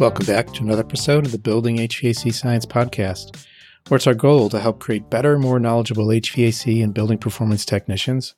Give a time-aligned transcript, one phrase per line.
[0.00, 3.46] Welcome back to another episode of the Building HVAC Science Podcast,
[3.86, 8.34] where it's our goal to help create better, more knowledgeable HVAC and building performance technicians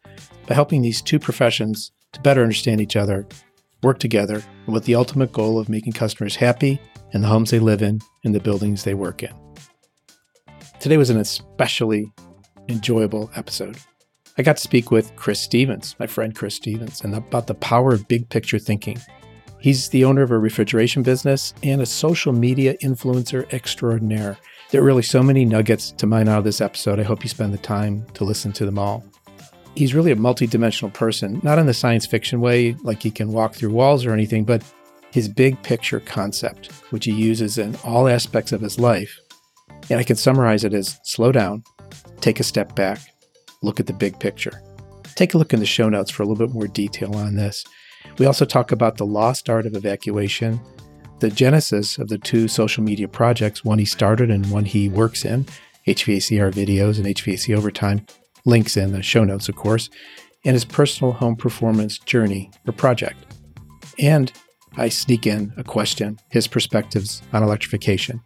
[0.46, 3.26] by helping these two professions to better understand each other,
[3.82, 6.78] work together, and with the ultimate goal of making customers happy
[7.14, 9.32] in the homes they live in and the buildings they work in.
[10.78, 12.12] Today was an especially
[12.68, 13.78] enjoyable episode.
[14.36, 17.94] I got to speak with Chris Stephens, my friend Chris Stephens, and about the power
[17.94, 18.98] of big picture thinking.
[19.58, 24.38] He's the owner of a refrigeration business and a social media influencer extraordinaire.
[24.70, 27.00] There are really so many nuggets to mine out of this episode.
[27.00, 29.04] I hope you spend the time to listen to them all.
[29.74, 33.54] He's really a multidimensional person, not in the science fiction way, like he can walk
[33.54, 34.62] through walls or anything, but
[35.12, 39.18] his big picture concept, which he uses in all aspects of his life.
[39.88, 41.62] And I can summarize it as slow down,
[42.20, 43.00] take a step back,
[43.62, 44.62] look at the big picture.
[45.14, 47.64] Take a look in the show notes for a little bit more detail on this.
[48.18, 50.60] We also talk about the lost art of evacuation,
[51.20, 55.24] the genesis of the two social media projects, one he started and one he works
[55.24, 55.46] in,
[55.86, 58.06] HVACR videos and HVAC overtime,
[58.44, 59.88] links in the show notes, of course,
[60.44, 63.18] and his personal home performance journey or project.
[63.98, 64.32] And
[64.76, 68.20] I sneak in a question, his perspectives on electrification,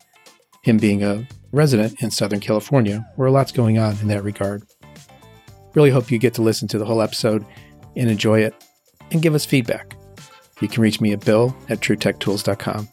[0.63, 4.65] him being a resident in Southern California, where a lot's going on in that regard.
[5.75, 7.45] Really hope you get to listen to the whole episode
[7.97, 8.55] and enjoy it
[9.11, 9.97] and give us feedback.
[10.61, 12.89] You can reach me at bill at trutechtools.com.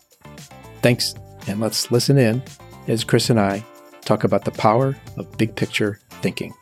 [0.82, 1.16] Thanks,
[1.48, 2.42] and let's listen in
[2.88, 3.66] as Chris and I
[4.02, 6.54] talk about the power of big picture thinking.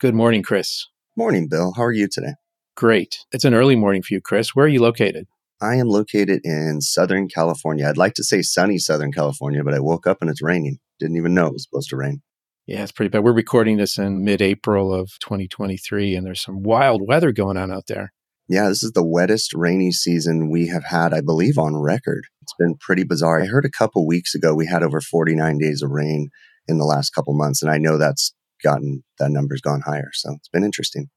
[0.00, 0.86] Good morning, Chris.
[1.16, 1.74] Morning, Bill.
[1.76, 2.34] How are you today?
[2.74, 3.18] Great.
[3.32, 4.54] It's an early morning for you, Chris.
[4.54, 5.26] Where are you located?
[5.60, 7.86] I am located in Southern California.
[7.86, 10.78] I'd like to say sunny Southern California, but I woke up and it's raining.
[10.98, 12.22] Didn't even know it was supposed to rain.
[12.70, 13.24] Yeah, it's pretty bad.
[13.24, 17.72] We're recording this in mid April of 2023, and there's some wild weather going on
[17.72, 18.12] out there.
[18.48, 22.28] Yeah, this is the wettest rainy season we have had, I believe, on record.
[22.42, 23.42] It's been pretty bizarre.
[23.42, 26.28] I heard a couple weeks ago we had over 49 days of rain
[26.68, 30.10] in the last couple months, and I know that's gotten that number's gone higher.
[30.12, 31.08] So it's been interesting.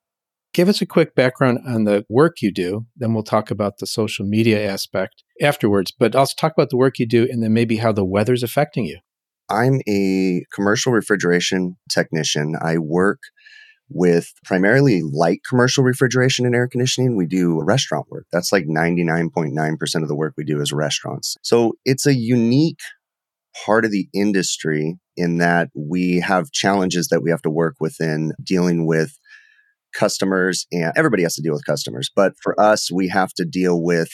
[0.55, 2.87] Give us a quick background on the work you do.
[2.95, 6.97] Then we'll talk about the social media aspect afterwards, but also talk about the work
[6.97, 8.97] you do and then maybe how the weather's affecting you.
[9.49, 12.55] I'm a commercial refrigeration technician.
[12.61, 13.19] I work
[13.89, 17.15] with primarily light commercial refrigeration and air conditioning.
[17.15, 18.25] We do restaurant work.
[18.31, 21.37] That's like 99.9% of the work we do is restaurants.
[21.43, 22.79] So it's a unique
[23.65, 28.33] part of the industry in that we have challenges that we have to work within
[28.43, 29.17] dealing with
[29.93, 32.09] customers and everybody has to deal with customers.
[32.15, 34.09] But for us, we have to deal with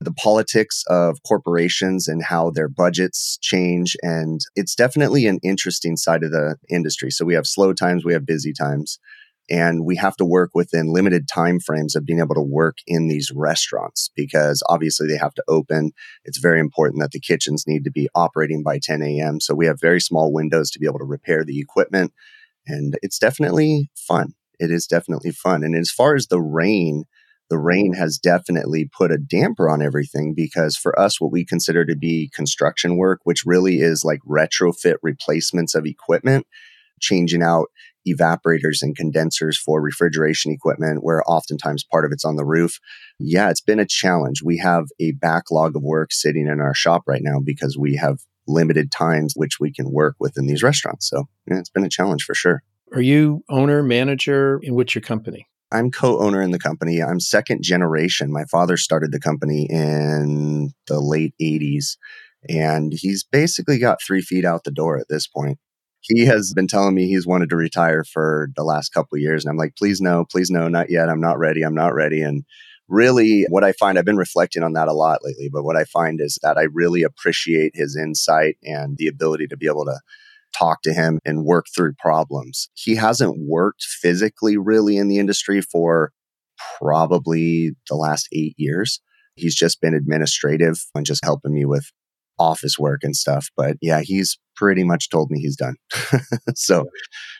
[0.00, 3.96] the politics of corporations and how their budgets change.
[4.02, 7.10] And it's definitely an interesting side of the industry.
[7.10, 8.98] So we have slow times, we have busy times,
[9.50, 13.08] and we have to work within limited time frames of being able to work in
[13.08, 15.92] these restaurants because obviously they have to open.
[16.24, 19.40] It's very important that the kitchens need to be operating by 10 a.m.
[19.40, 22.12] So we have very small windows to be able to repair the equipment.
[22.66, 24.34] And it's definitely fun.
[24.60, 25.64] It is definitely fun.
[25.64, 27.04] And as far as the rain,
[27.50, 31.84] the rain has definitely put a damper on everything because for us, what we consider
[31.84, 36.46] to be construction work, which really is like retrofit replacements of equipment,
[37.00, 37.68] changing out
[38.06, 42.78] evaporators and condensers for refrigeration equipment, where oftentimes part of it's on the roof.
[43.18, 44.42] Yeah, it's been a challenge.
[44.42, 48.18] We have a backlog of work sitting in our shop right now because we have
[48.46, 51.08] limited times which we can work within these restaurants.
[51.08, 52.62] So yeah, it's been a challenge for sure.
[52.94, 55.46] Are you owner, manager in which your company?
[55.70, 57.02] I'm co-owner in the company.
[57.02, 58.32] I'm second generation.
[58.32, 61.96] My father started the company in the late 80s
[62.48, 65.58] and he's basically got 3 feet out the door at this point.
[66.00, 69.50] He has been telling me he's wanted to retire for the last couple years and
[69.50, 71.08] I'm like, "Please no, please no, not yet.
[71.08, 71.62] I'm not ready.
[71.62, 72.44] I'm not ready." And
[72.88, 75.84] really what I find I've been reflecting on that a lot lately, but what I
[75.84, 80.00] find is that I really appreciate his insight and the ability to be able to
[80.58, 82.68] talk to him and work through problems.
[82.74, 86.12] He hasn't worked physically really in the industry for
[86.80, 89.00] probably the last eight years.
[89.36, 91.90] He's just been administrative and just helping me with
[92.38, 93.48] office work and stuff.
[93.56, 95.76] But yeah, he's pretty much told me he's done.
[96.54, 96.86] so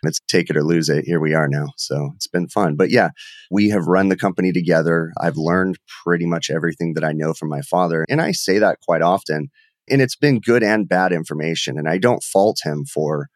[0.04, 1.04] let's take it or lose it.
[1.04, 1.69] Here we are now.
[1.76, 2.76] So it's been fun.
[2.76, 3.10] But yeah,
[3.50, 5.12] we have run the company together.
[5.20, 8.04] I've learned pretty much everything that I know from my father.
[8.08, 9.48] And I say that quite often
[9.90, 11.79] and it's been good and bad information.
[11.79, 13.29] And I don't fault him for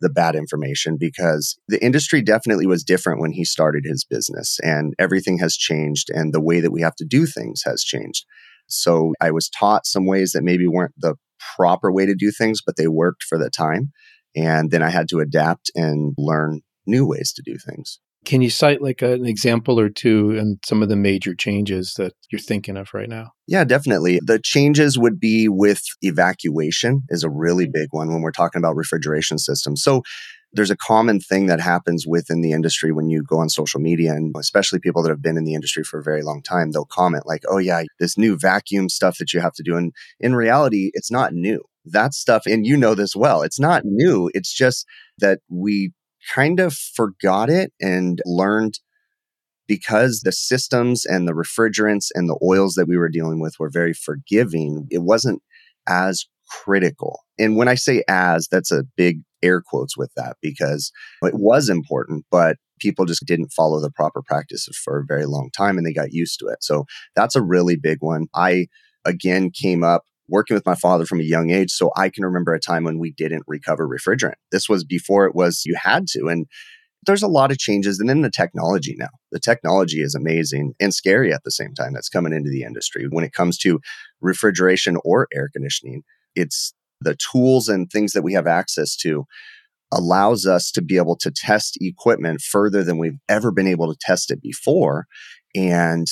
[0.00, 4.94] the bad information because the industry definitely was different when he started his business and
[4.98, 8.24] everything has changed and the way that we have to do things has changed.
[8.68, 11.16] So I was taught some ways that maybe weren't the
[11.56, 13.92] proper way to do things, but they worked for the time.
[14.36, 17.98] And then I had to adapt and learn new ways to do things.
[18.28, 22.12] Can you cite like an example or two and some of the major changes that
[22.30, 23.30] you're thinking of right now?
[23.46, 24.20] Yeah, definitely.
[24.22, 27.72] The changes would be with evacuation is a really mm-hmm.
[27.72, 29.82] big one when we're talking about refrigeration systems.
[29.82, 30.02] So
[30.52, 34.12] there's a common thing that happens within the industry when you go on social media
[34.12, 36.86] and especially people that have been in the industry for a very long time they'll
[36.86, 40.34] comment like oh yeah this new vacuum stuff that you have to do and in
[40.34, 44.52] reality it's not new that stuff and you know this well it's not new it's
[44.52, 44.86] just
[45.18, 45.92] that we
[46.34, 48.80] kind of forgot it and learned
[49.66, 53.70] because the systems and the refrigerants and the oils that we were dealing with were
[53.70, 55.42] very forgiving it wasn't
[55.86, 60.90] as critical and when i say as that's a big air quotes with that because
[61.22, 65.50] it was important, but people just didn't follow the proper practices for a very long
[65.56, 66.62] time and they got used to it.
[66.62, 66.84] So
[67.16, 68.26] that's a really big one.
[68.34, 68.66] I,
[69.04, 71.70] again, came up working with my father from a young age.
[71.70, 74.34] So I can remember a time when we didn't recover refrigerant.
[74.52, 76.28] This was before it was you had to.
[76.28, 76.46] And
[77.06, 77.98] there's a lot of changes.
[77.98, 81.94] And then the technology now, the technology is amazing and scary at the same time
[81.94, 83.06] that's coming into the industry.
[83.08, 83.80] When it comes to
[84.20, 86.02] refrigeration or air conditioning,
[86.34, 89.24] it's the tools and things that we have access to
[89.92, 93.98] allows us to be able to test equipment further than we've ever been able to
[94.00, 95.06] test it before.
[95.54, 96.06] And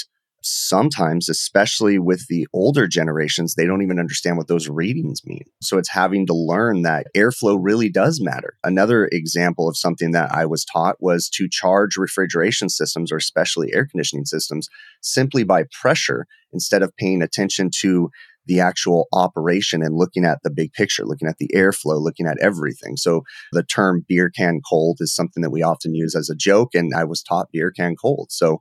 [0.47, 5.45] sometimes, especially with the older generations, they don't even understand what those readings mean.
[5.61, 8.57] So it's having to learn that airflow really does matter.
[8.63, 13.75] Another example of something that I was taught was to charge refrigeration systems or especially
[13.75, 14.69] air conditioning systems
[15.01, 18.11] simply by pressure instead of paying attention to
[18.47, 22.39] the actual operation and looking at the big picture, looking at the airflow, looking at
[22.41, 22.97] everything.
[22.97, 23.23] So
[23.53, 26.75] the term beer can cold is something that we often use as a joke.
[26.75, 28.29] And I was taught beer can cold.
[28.31, 28.61] So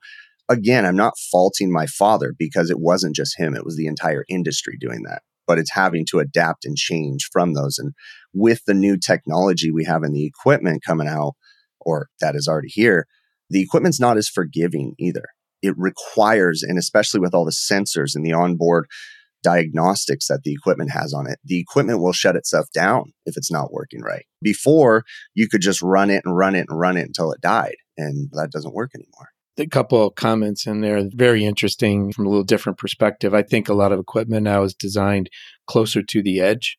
[0.50, 3.56] again, I'm not faulting my father because it wasn't just him.
[3.56, 7.54] It was the entire industry doing that, but it's having to adapt and change from
[7.54, 7.78] those.
[7.78, 7.94] And
[8.34, 11.34] with the new technology we have in the equipment coming out,
[11.80, 13.08] or that is already here,
[13.50, 15.26] the equipment's not as forgiving either.
[15.62, 18.88] It requires, and especially with all the sensors and the onboard
[19.44, 23.52] diagnostics that the equipment has on it, the equipment will shut itself down if it's
[23.52, 24.26] not working right.
[24.42, 25.04] Before,
[25.36, 27.76] you could just run it and run it and run it until it died.
[27.96, 29.30] And that doesn't work anymore.
[29.58, 33.34] A couple of comments in there, very interesting from a little different perspective.
[33.34, 35.30] I think a lot of equipment now is designed
[35.66, 36.78] closer to the edge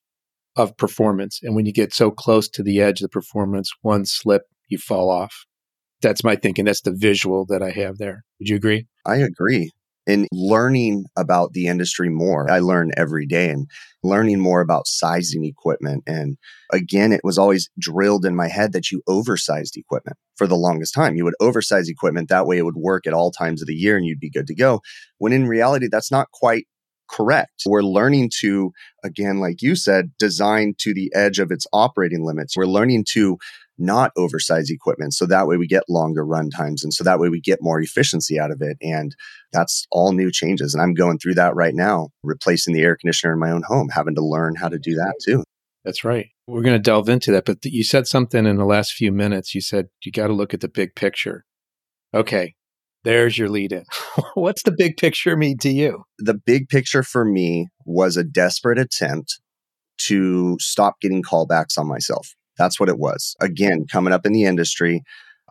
[0.56, 1.40] of performance.
[1.42, 4.76] And when you get so close to the edge of the performance, one slip, you
[4.76, 5.46] fall off.
[6.02, 6.66] That's my thinking.
[6.66, 8.24] That's the visual that I have there.
[8.38, 8.86] Would you agree?
[9.06, 9.72] I agree
[10.06, 12.50] in learning about the industry more.
[12.50, 13.68] I learn every day and
[14.02, 16.04] learning more about sizing equipment.
[16.06, 16.36] And
[16.72, 20.94] again, it was always drilled in my head that you oversized equipment for the longest
[20.94, 21.16] time.
[21.16, 22.28] You would oversize equipment.
[22.28, 24.46] That way it would work at all times of the year and you'd be good
[24.46, 24.80] to go.
[25.18, 26.66] When in reality, that's not quite
[27.08, 27.62] correct.
[27.66, 28.72] We're learning to,
[29.04, 32.56] again, like you said, design to the edge of its operating limits.
[32.56, 33.38] We're learning to
[33.78, 35.14] not oversize equipment.
[35.14, 36.82] So that way we get longer run times.
[36.82, 38.76] And so that way we get more efficiency out of it.
[38.80, 39.14] And
[39.52, 40.74] that's all new changes.
[40.74, 43.88] And I'm going through that right now, replacing the air conditioner in my own home,
[43.90, 45.44] having to learn how to do that too.
[45.84, 46.28] That's right.
[46.48, 47.44] We're going to delve into that.
[47.44, 49.54] But you said something in the last few minutes.
[49.54, 51.44] You said you got to look at the big picture.
[52.14, 52.54] Okay.
[53.04, 53.84] There's your lead in.
[54.34, 56.02] What's the big picture mean to you?
[56.18, 59.38] The big picture for me was a desperate attempt
[59.98, 62.34] to stop getting callbacks on myself.
[62.58, 63.36] That's what it was.
[63.40, 65.02] Again, coming up in the industry,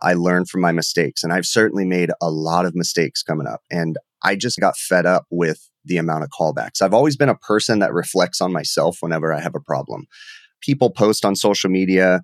[0.02, 3.62] I learned from my mistakes and I've certainly made a lot of mistakes coming up
[3.70, 6.82] and I just got fed up with the amount of callbacks.
[6.82, 10.06] I've always been a person that reflects on myself whenever I have a problem.
[10.60, 12.22] People post on social media,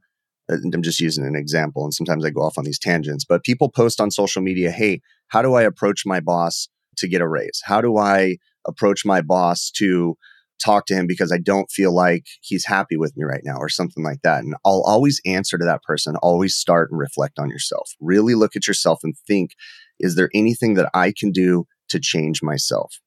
[0.50, 3.71] I'm just using an example and sometimes I go off on these tangents, but people
[3.71, 6.68] post on social media, "Hey, how do I approach my boss
[6.99, 7.62] to get a raise?
[7.64, 10.16] How do I approach my boss to
[10.62, 13.69] talk to him because I don't feel like he's happy with me right now or
[13.69, 14.45] something like that.
[14.45, 17.90] And I'll always answer to that person, always start and reflect on yourself.
[18.00, 19.52] Really look at yourself and think,
[19.99, 23.00] is there anything that I can do to change myself?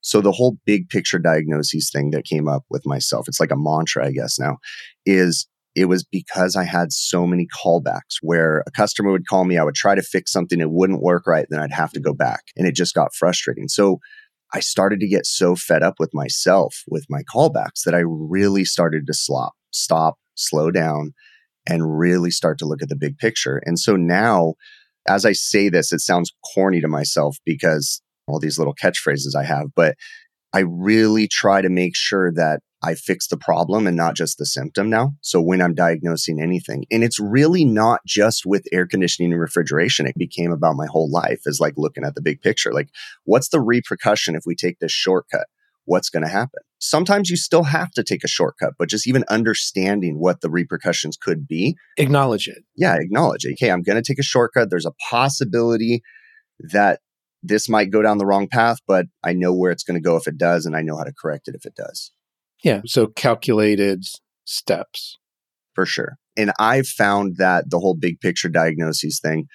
[0.00, 3.56] So the whole big picture diagnoses thing that came up with myself, it's like a
[3.56, 4.58] mantra, I guess now,
[5.06, 9.58] is it was because I had so many callbacks where a customer would call me,
[9.58, 12.12] I would try to fix something, it wouldn't work right, then I'd have to go
[12.12, 12.42] back.
[12.56, 13.68] And it just got frustrating.
[13.68, 13.98] So
[14.54, 18.64] I started to get so fed up with myself with my callbacks that I really
[18.64, 21.12] started to slop, stop, slow down,
[21.66, 23.60] and really start to look at the big picture.
[23.64, 24.54] And so now,
[25.08, 29.42] as I say this, it sounds corny to myself because all these little catchphrases I
[29.42, 29.96] have, but
[30.54, 34.46] I really try to make sure that I fix the problem and not just the
[34.46, 35.14] symptom now.
[35.20, 40.06] So when I'm diagnosing anything, and it's really not just with air conditioning and refrigeration,
[40.06, 42.72] it became about my whole life is like looking at the big picture.
[42.72, 42.90] Like,
[43.24, 45.46] what's the repercussion if we take this shortcut?
[45.86, 46.60] what's going to happen.
[46.78, 51.16] Sometimes you still have to take a shortcut, but just even understanding what the repercussions
[51.16, 51.76] could be.
[51.96, 52.64] Acknowledge it.
[52.76, 53.52] Yeah, acknowledge it.
[53.52, 54.70] Okay, I'm going to take a shortcut.
[54.70, 56.02] There's a possibility
[56.58, 57.00] that
[57.44, 60.16] this might go down the wrong path, but I know where it's going to go
[60.16, 62.10] if it does, and I know how to correct it if it does.
[62.62, 62.80] Yeah.
[62.86, 64.04] So calculated
[64.44, 65.18] steps.
[65.74, 66.18] For sure.
[66.36, 69.46] And I've found that the whole big picture diagnoses thing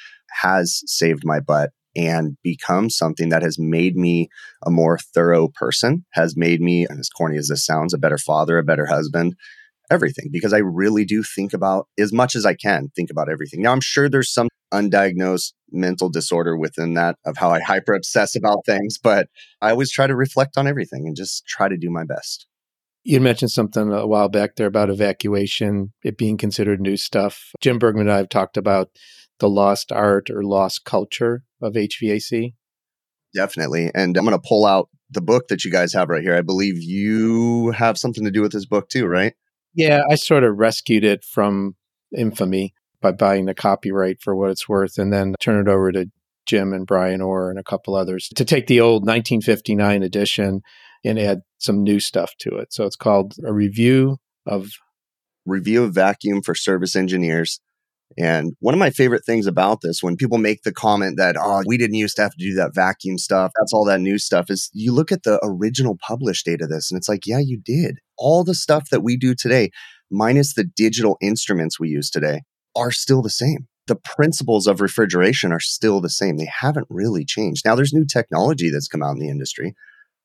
[0.42, 4.28] has saved my butt and become something that has made me
[4.66, 8.18] a more thorough person, has made me, and as corny as this sounds, a better
[8.18, 9.34] father, a better husband,
[9.90, 13.62] everything, because I really do think about as much as I can, think about everything.
[13.62, 18.36] Now, I'm sure there's some undiagnosed mental disorder within that of how I hyper obsess
[18.36, 19.28] about things, but
[19.62, 22.48] I always try to reflect on everything and just try to do my best.
[23.04, 27.52] You mentioned something a while back there about evacuation, it being considered new stuff.
[27.62, 28.90] Jim Bergmann and I have talked about
[29.40, 32.54] the lost art or lost culture of HVAC.
[33.34, 33.92] Definitely.
[33.96, 36.36] And I'm going to pull out the book that you guys have right here.
[36.36, 39.34] I believe you have something to do with this book too, right?
[39.74, 41.76] Yeah, I sort of rescued it from
[42.16, 46.10] infamy by buying the copyright for what it's worth and then turn it over to
[46.46, 50.62] Jim and Bryan Orr and a couple others to take the old 1959 edition
[51.06, 52.74] and add some new stuff to it.
[52.74, 54.72] So it's called a review of
[55.46, 57.60] review of vacuum for service engineers.
[58.18, 61.62] And one of my favorite things about this, when people make the comment that, oh,
[61.66, 64.50] we didn't used to have to do that vacuum stuff, that's all that new stuff,
[64.50, 67.60] is you look at the original published date of this and it's like, yeah, you
[67.64, 68.00] did.
[68.18, 69.70] All the stuff that we do today,
[70.10, 72.42] minus the digital instruments we use today,
[72.76, 73.68] are still the same.
[73.88, 76.38] The principles of refrigeration are still the same.
[76.38, 77.66] They haven't really changed.
[77.66, 79.74] Now, there's new technology that's come out in the industry,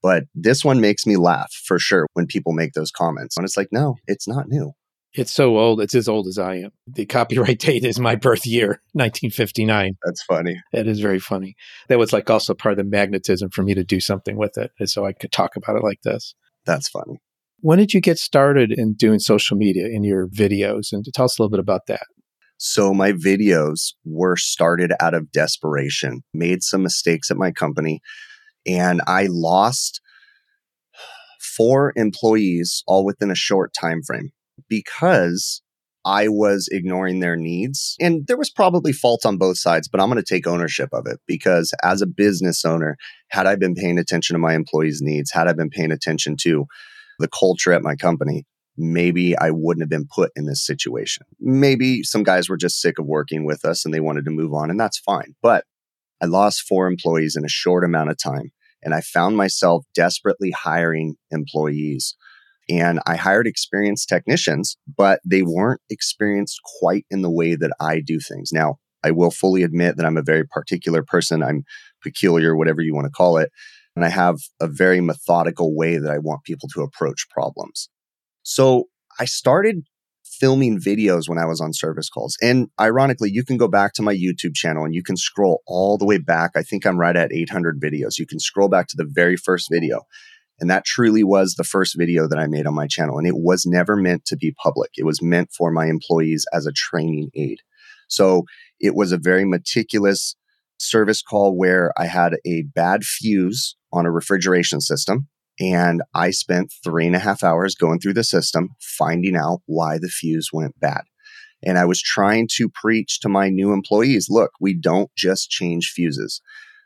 [0.02, 3.36] but this one makes me laugh for sure when people make those comments.
[3.36, 4.72] And it's like, no, it's not new.
[5.14, 5.80] It's so old.
[5.80, 6.70] It's as old as I am.
[6.88, 9.92] The copyright date is my birth year, 1959.
[10.04, 10.60] That's funny.
[10.72, 11.54] It is very funny.
[11.88, 14.72] That was like also part of the magnetism for me to do something with it.
[14.78, 16.34] And so I could talk about it like this.
[16.66, 17.20] That's funny.
[17.60, 20.92] When did you get started in doing social media in your videos?
[20.92, 22.02] And tell us a little bit about that.
[22.58, 28.00] So my videos were started out of desperation, made some mistakes at my company,
[28.66, 30.00] and I lost
[31.56, 34.32] four employees all within a short time frame
[34.68, 35.62] because
[36.06, 37.96] I was ignoring their needs.
[37.98, 41.06] And there was probably fault on both sides, but I'm going to take ownership of
[41.06, 42.96] it because as a business owner,
[43.28, 46.66] had I been paying attention to my employees' needs, had I been paying attention to
[47.18, 48.44] the culture at my company,
[48.76, 51.26] maybe I wouldn't have been put in this situation.
[51.40, 54.52] Maybe some guys were just sick of working with us and they wanted to move
[54.52, 55.34] on, and that's fine.
[55.42, 55.64] But
[56.22, 58.52] I lost four employees in a short amount of time,
[58.82, 62.16] and I found myself desperately hiring employees
[62.68, 68.00] and I hired experienced technicians, but they weren't experienced quite in the way that I
[68.00, 68.52] do things.
[68.52, 71.42] Now, I will fully admit that I'm a very particular person.
[71.42, 71.64] I'm
[72.02, 73.50] peculiar, whatever you want to call it.
[73.94, 77.88] And I have a very methodical way that I want people to approach problems.
[78.44, 78.84] So
[79.18, 79.84] I started
[80.24, 82.36] filming videos when I was on service calls.
[82.42, 85.98] And ironically, you can go back to my YouTube channel and you can scroll all
[85.98, 86.52] the way back.
[86.54, 88.18] I think I'm right at 800 videos.
[88.18, 90.02] You can scroll back to the very first video.
[90.60, 93.18] And that truly was the first video that I made on my channel.
[93.18, 94.90] And it was never meant to be public.
[94.96, 97.58] It was meant for my employees as a training aid.
[98.08, 98.44] So
[98.78, 100.36] it was a very meticulous
[100.78, 105.28] service call where I had a bad fuse on a refrigeration system.
[105.60, 109.98] And I spent three and a half hours going through the system, finding out why
[109.98, 111.02] the fuse went bad.
[111.62, 115.92] And I was trying to preach to my new employees look, we don't just change
[115.94, 116.42] fuses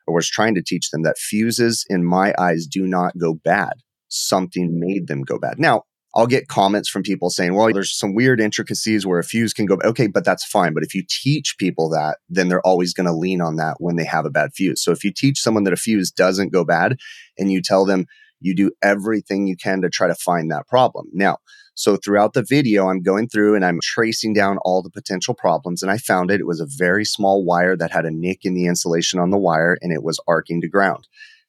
[0.08, 3.74] I was trying to teach them that fuses, in my eyes, do not go bad.
[4.08, 5.58] Something made them go bad.
[5.58, 5.82] Now,
[6.14, 9.66] I'll get comments from people saying, well, there's some weird intricacies where a fuse can
[9.66, 10.72] go, okay, but that's fine.
[10.72, 13.96] But if you teach people that, then they're always going to lean on that when
[13.96, 14.82] they have a bad fuse.
[14.82, 16.96] So if you teach someone that a fuse doesn't go bad
[17.36, 18.06] and you tell them
[18.40, 21.06] you do everything you can to try to find that problem.
[21.12, 21.38] Now,
[21.74, 25.82] so throughout the video, I'm going through and I'm tracing down all the potential problems.
[25.82, 26.40] And I found it.
[26.40, 29.38] It was a very small wire that had a nick in the insulation on the
[29.38, 31.06] wire and it was arcing to ground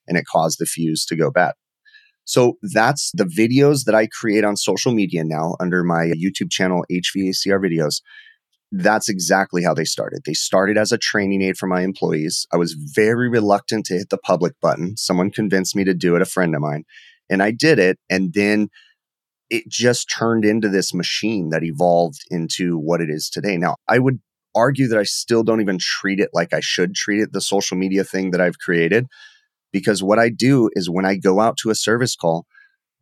[0.07, 1.53] and it caused the fuse to go bad.
[2.25, 6.85] So that's the videos that I create on social media now under my YouTube channel,
[6.91, 8.01] HVACR videos.
[8.71, 10.21] That's exactly how they started.
[10.25, 12.45] They started as a training aid for my employees.
[12.53, 14.95] I was very reluctant to hit the public button.
[14.95, 16.83] Someone convinced me to do it, a friend of mine,
[17.29, 17.97] and I did it.
[18.09, 18.69] And then
[19.49, 23.57] it just turned into this machine that evolved into what it is today.
[23.57, 24.19] Now, I would
[24.55, 27.77] argue that I still don't even treat it like I should treat it, the social
[27.77, 29.07] media thing that I've created,
[29.71, 32.45] because what I do is when I go out to a service call,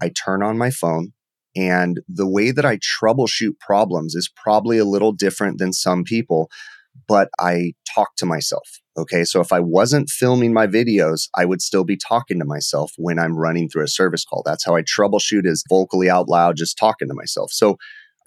[0.02, 1.14] I turn on my phone.
[1.58, 6.50] And the way that I troubleshoot problems is probably a little different than some people.
[7.08, 8.80] but I talk to myself.
[8.98, 9.24] Okay.
[9.24, 13.20] So if I wasn't filming my videos, I would still be talking to myself when
[13.20, 14.42] I'm running through a service call.
[14.46, 17.52] That's how I troubleshoot is vocally out loud, just talking to myself.
[17.52, 17.78] So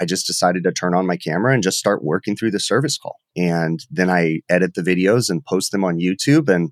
[0.01, 2.97] I just decided to turn on my camera and just start working through the service
[2.97, 3.17] call.
[3.37, 6.49] And then I edit the videos and post them on YouTube.
[6.49, 6.71] And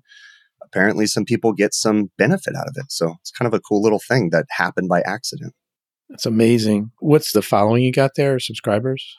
[0.63, 2.91] apparently some people get some benefit out of it.
[2.91, 5.53] So it's kind of a cool little thing that happened by accident.
[6.09, 6.91] That's amazing.
[6.99, 9.17] What's the following you got there, subscribers?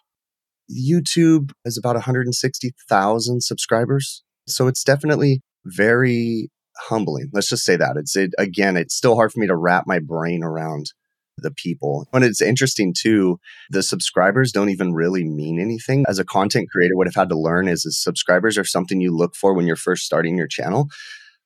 [0.71, 4.23] YouTube is about 160,000 subscribers.
[4.47, 7.31] So it's definitely very humbling.
[7.33, 7.97] Let's just say that.
[7.97, 10.93] It's it, again, it's still hard for me to wrap my brain around
[11.39, 12.07] the people.
[12.13, 13.39] And it's interesting too,
[13.71, 16.05] the subscribers don't even really mean anything.
[16.09, 19.17] As a content creator, what I've had to learn is, is subscribers are something you
[19.17, 20.89] look for when you're first starting your channel.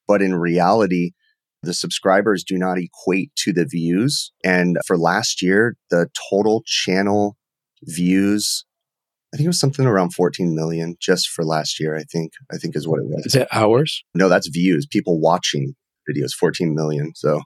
[0.07, 1.13] But in reality,
[1.65, 4.33] the subscribers do not equate to the views.
[4.45, 7.37] And for last year, the total channel
[7.83, 8.65] views,
[9.33, 12.33] I think it was something around 14 million just for last year, I think.
[12.53, 13.27] I think is what it was.
[13.27, 14.05] Is that hours?
[14.15, 15.75] No, that's views, people watching
[16.09, 17.13] videos, 14 million.
[17.15, 17.41] So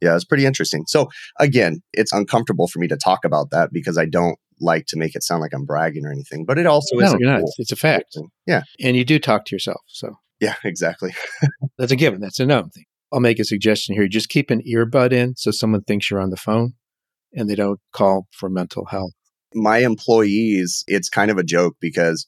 [0.00, 0.84] yeah, it's pretty interesting.
[0.86, 4.98] So again, it's uncomfortable for me to talk about that because I don't like to
[4.98, 7.16] make it sound like I'm bragging or anything, but it also no, is.
[7.18, 7.40] You're not.
[7.40, 8.16] Cool it's a fact.
[8.46, 8.62] Yeah.
[8.80, 9.80] And you do talk to yourself.
[9.88, 11.14] So yeah, exactly.
[11.78, 12.20] that's a given.
[12.20, 12.84] That's a known thing.
[13.14, 14.08] I'll make a suggestion here.
[14.08, 16.72] Just keep an earbud in so someone thinks you're on the phone
[17.32, 19.12] and they don't call for mental health.
[19.54, 22.26] My employees, it's kind of a joke because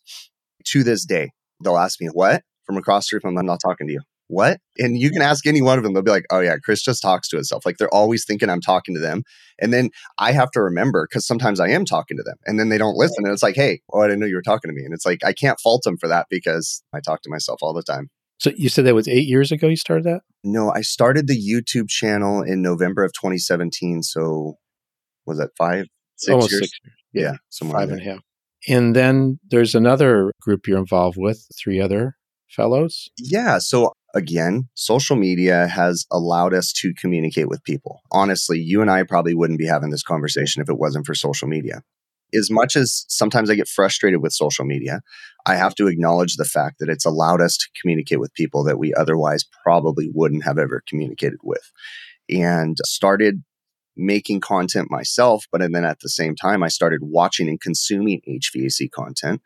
[0.66, 2.42] to this day, they'll ask me, What?
[2.64, 4.00] From across the room, I'm not talking to you.
[4.28, 4.58] What?
[4.78, 5.92] And you can ask any one of them.
[5.92, 7.64] They'll be like, oh, yeah, Chris just talks to himself.
[7.64, 9.22] Like they're always thinking I'm talking to them.
[9.60, 12.68] And then I have to remember because sometimes I am talking to them and then
[12.68, 13.24] they don't listen.
[13.24, 14.84] And it's like, hey, oh, I didn't know you were talking to me.
[14.84, 17.72] And it's like, I can't fault them for that because I talk to myself all
[17.72, 18.08] the time.
[18.38, 20.20] So you said that was eight years ago you started that?
[20.44, 24.02] No, I started the YouTube channel in November of 2017.
[24.02, 24.56] So
[25.26, 26.60] was that five, six Almost years?
[26.62, 26.96] six years.
[27.12, 28.20] Yeah, yeah five and a half.
[28.68, 32.16] And then there's another group you're involved with, three other
[32.48, 33.08] fellows.
[33.18, 33.58] Yeah.
[33.58, 38.00] So again, social media has allowed us to communicate with people.
[38.10, 41.48] Honestly, you and I probably wouldn't be having this conversation if it wasn't for social
[41.48, 41.82] media
[42.36, 45.00] as much as sometimes I get frustrated with social media,
[45.46, 48.78] I have to acknowledge the fact that it's allowed us to communicate with people that
[48.78, 51.70] we otherwise probably wouldn't have ever communicated with.
[52.28, 53.42] And started
[53.96, 58.20] making content myself, but and then at the same time, I started watching and consuming
[58.28, 59.40] HVAC content.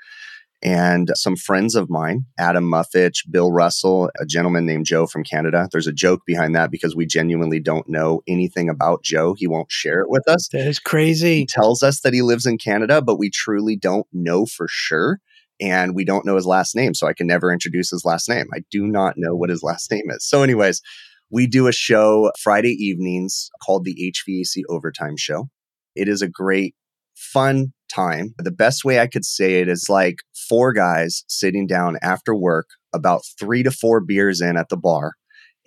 [0.62, 5.68] And some friends of mine, Adam Muffich, Bill Russell, a gentleman named Joe from Canada.
[5.72, 9.34] There's a joke behind that because we genuinely don't know anything about Joe.
[9.34, 10.48] He won't share it with us.
[10.52, 11.38] That is crazy.
[11.38, 15.20] He tells us that he lives in Canada, but we truly don't know for sure.
[15.62, 16.92] And we don't know his last name.
[16.92, 18.46] So I can never introduce his last name.
[18.54, 20.26] I do not know what his last name is.
[20.26, 20.82] So, anyways,
[21.30, 25.48] we do a show Friday evenings called the HVAC Overtime Show.
[25.94, 26.74] It is a great,
[27.14, 28.34] fun time.
[28.38, 30.16] The best way I could say it is like
[30.48, 35.12] four guys sitting down after work, about three to four beers in at the bar.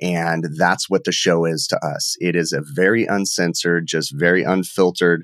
[0.01, 2.15] And that's what the show is to us.
[2.19, 5.23] It is a very uncensored, just very unfiltered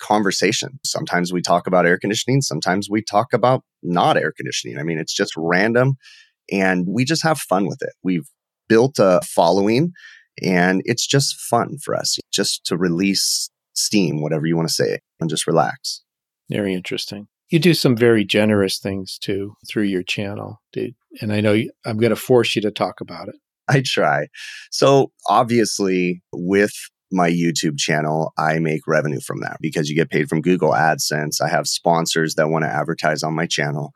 [0.00, 0.78] conversation.
[0.84, 4.78] Sometimes we talk about air conditioning, sometimes we talk about not air conditioning.
[4.78, 5.96] I mean, it's just random
[6.50, 7.94] and we just have fun with it.
[8.02, 8.28] We've
[8.68, 9.92] built a following
[10.42, 14.98] and it's just fun for us just to release steam, whatever you want to say,
[15.20, 16.02] and just relax.
[16.50, 17.28] Very interesting.
[17.48, 20.94] You do some very generous things too through your channel, dude.
[21.20, 23.36] And I know you, I'm going to force you to talk about it.
[23.68, 24.28] I try.
[24.70, 26.72] So, obviously, with
[27.12, 31.40] my YouTube channel, I make revenue from that because you get paid from Google AdSense.
[31.40, 33.92] I have sponsors that want to advertise on my channel.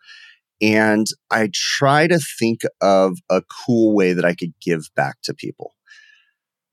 [0.63, 5.35] And I try to think of a cool way that I could give back to
[5.35, 5.73] people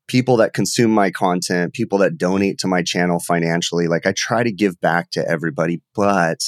[0.08, 3.88] people that consume my content, people that donate to my channel financially.
[3.88, 6.40] Like I try to give back to everybody, but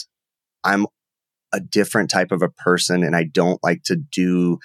[0.63, 0.87] I'm
[1.53, 4.59] a different type of a person and I don't like to do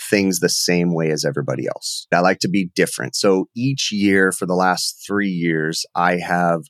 [0.00, 2.06] things the same way as everybody else.
[2.12, 3.14] I like to be different.
[3.14, 6.62] So each year for the last three years, I have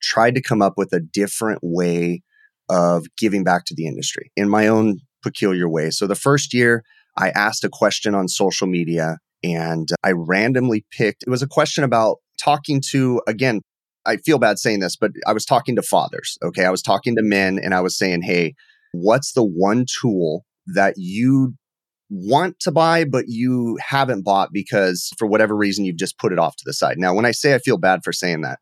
[0.00, 2.22] tried to come up with a different way
[2.68, 5.90] of giving back to the industry in my own peculiar way.
[5.90, 6.82] So the first year,
[7.16, 11.84] I asked a question on social media and I randomly picked, it was a question
[11.84, 13.60] about talking to, again,
[14.04, 16.36] I feel bad saying this, but I was talking to fathers.
[16.42, 16.64] Okay.
[16.64, 18.54] I was talking to men and I was saying, Hey,
[18.92, 21.54] what's the one tool that you
[22.10, 26.38] want to buy, but you haven't bought because for whatever reason, you've just put it
[26.38, 26.98] off to the side.
[26.98, 28.58] Now, when I say I feel bad for saying that,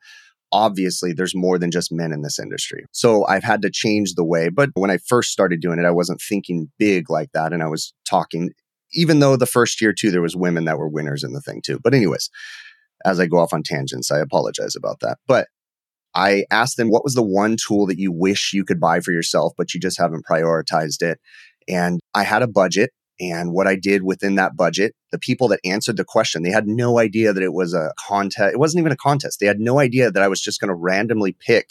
[0.52, 2.84] obviously there's more than just men in this industry.
[2.92, 4.50] So I've had to change the way.
[4.50, 7.52] But when I first started doing it, I wasn't thinking big like that.
[7.52, 8.50] And I was talking
[8.92, 11.62] even though the first year too, there was women that were winners in the thing
[11.64, 11.78] too.
[11.82, 12.30] But anyways,
[13.04, 15.18] as I go off on tangents, I apologize about that.
[15.26, 15.48] But
[16.14, 19.12] I asked them, what was the one tool that you wish you could buy for
[19.12, 21.20] yourself, but you just haven't prioritized it?
[21.68, 22.90] And I had a budget.
[23.20, 26.66] And what I did within that budget, the people that answered the question, they had
[26.66, 28.54] no idea that it was a contest.
[28.54, 29.38] It wasn't even a contest.
[29.40, 31.68] They had no idea that I was just going to randomly pick.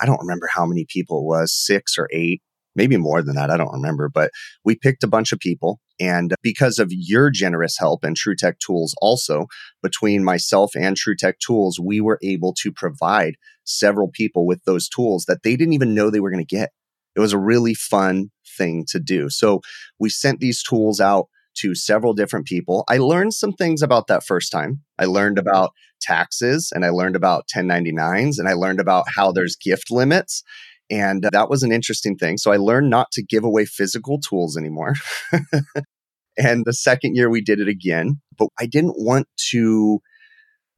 [0.00, 2.42] I don't remember how many people it was, six or eight,
[2.74, 3.50] maybe more than that.
[3.50, 4.30] I don't remember, but
[4.64, 5.80] we picked a bunch of people.
[5.98, 9.46] And because of your generous help and TruTech Tools also,
[9.82, 15.24] between myself and TruTech Tools, we were able to provide several people with those tools
[15.26, 16.70] that they didn't even know they were going to get.
[17.16, 19.28] It was a really fun thing to do.
[19.28, 19.60] So
[19.98, 21.26] we sent these tools out
[21.58, 22.84] to several different people.
[22.88, 24.80] I learned some things about that first time.
[24.98, 29.56] I learned about taxes and I learned about 1099s and I learned about how there's
[29.56, 30.42] gift limits.
[30.90, 32.36] And uh, that was an interesting thing.
[32.36, 34.94] So I learned not to give away physical tools anymore.
[36.36, 40.00] and the second year we did it again, but I didn't want to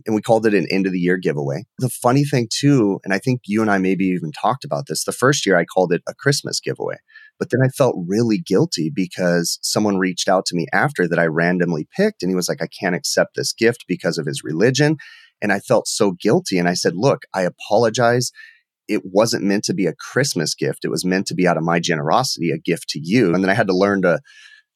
[0.07, 1.65] and we called it an end of the year giveaway.
[1.79, 5.05] The funny thing too, and I think you and I maybe even talked about this,
[5.05, 6.97] the first year I called it a Christmas giveaway.
[7.39, 11.27] But then I felt really guilty because someone reached out to me after that I
[11.27, 14.97] randomly picked and he was like, I can't accept this gift because of his religion.
[15.41, 16.59] And I felt so guilty.
[16.59, 18.31] And I said, Look, I apologize.
[18.89, 20.85] It wasn't meant to be a Christmas gift.
[20.85, 23.35] It was meant to be out of my generosity, a gift to you.
[23.35, 24.21] And then I had to learn to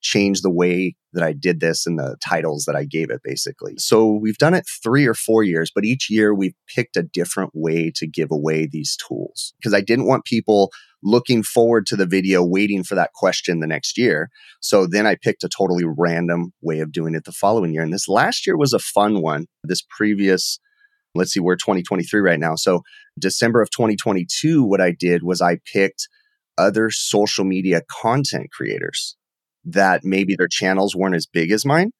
[0.02, 3.74] change the way that I did this and the titles that I gave it, basically.
[3.78, 7.50] So we've done it three or four years, but each year we've picked a different
[7.54, 10.70] way to give away these tools because I didn't want people
[11.02, 14.28] looking forward to the video, waiting for that question the next year.
[14.60, 17.82] So then I picked a totally random way of doing it the following year.
[17.82, 19.46] And this last year was a fun one.
[19.64, 20.58] This previous
[21.16, 22.54] let's see, we're 2023 right now.
[22.54, 22.82] So
[23.18, 26.08] December of 2022, what I did was I picked
[26.58, 29.16] other social media content creators
[29.64, 31.90] that maybe their channels weren't as big as mine.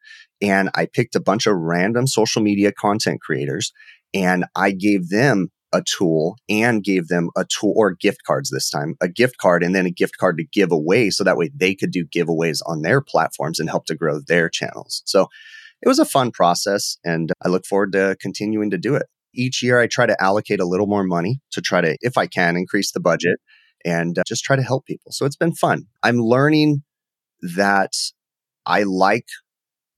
[0.40, 3.72] And I picked a bunch of random social media content creators
[4.14, 8.70] and I gave them a tool and gave them a tool or gift cards this
[8.70, 11.10] time, a gift card and then a gift card to give away.
[11.10, 14.48] So that way they could do giveaways on their platforms and help to grow their
[14.48, 15.02] channels.
[15.04, 15.28] So
[15.82, 19.06] it was a fun process and I look forward to continuing to do it.
[19.34, 22.26] Each year I try to allocate a little more money to try to, if I
[22.26, 23.38] can, increase the budget
[23.84, 25.12] and uh, just try to help people.
[25.12, 25.84] So it's been fun.
[26.02, 26.82] I'm learning
[27.42, 27.92] that
[28.64, 29.26] I like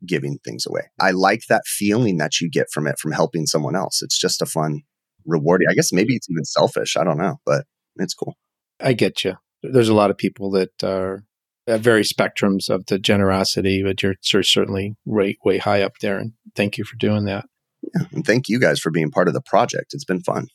[0.06, 0.82] giving things away.
[1.00, 4.02] I like that feeling that you get from it, from helping someone else.
[4.02, 4.82] It's just a fun,
[5.24, 5.68] rewarding.
[5.70, 6.96] I guess maybe it's even selfish.
[6.96, 7.64] I don't know, but
[7.96, 8.36] it's cool.
[8.80, 9.36] I get you.
[9.62, 11.24] There's a lot of people that are
[11.68, 16.18] Uh, various spectrums of the generosity, but you're certainly way, way high up there.
[16.18, 17.44] And thank you for doing that.
[17.82, 19.92] Yeah, and thank you guys for being part of the project.
[19.92, 20.46] It's been fun.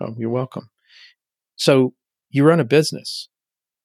[0.00, 0.68] Oh, you're welcome.
[1.56, 1.94] So
[2.30, 3.28] you run a business.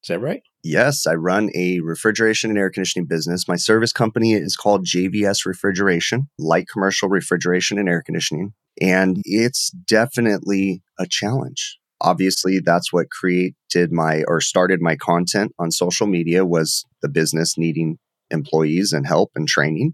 [0.04, 0.42] Is that right?
[0.62, 3.48] Yes, I run a refrigeration and air conditioning business.
[3.48, 8.54] My service company is called JVS Refrigeration, light commercial refrigeration and air conditioning.
[8.82, 11.80] And it's definitely a challenge.
[12.04, 17.58] Obviously, that's what created my or started my content on social media was the business
[17.58, 17.98] needing
[18.30, 19.94] employees and help and training.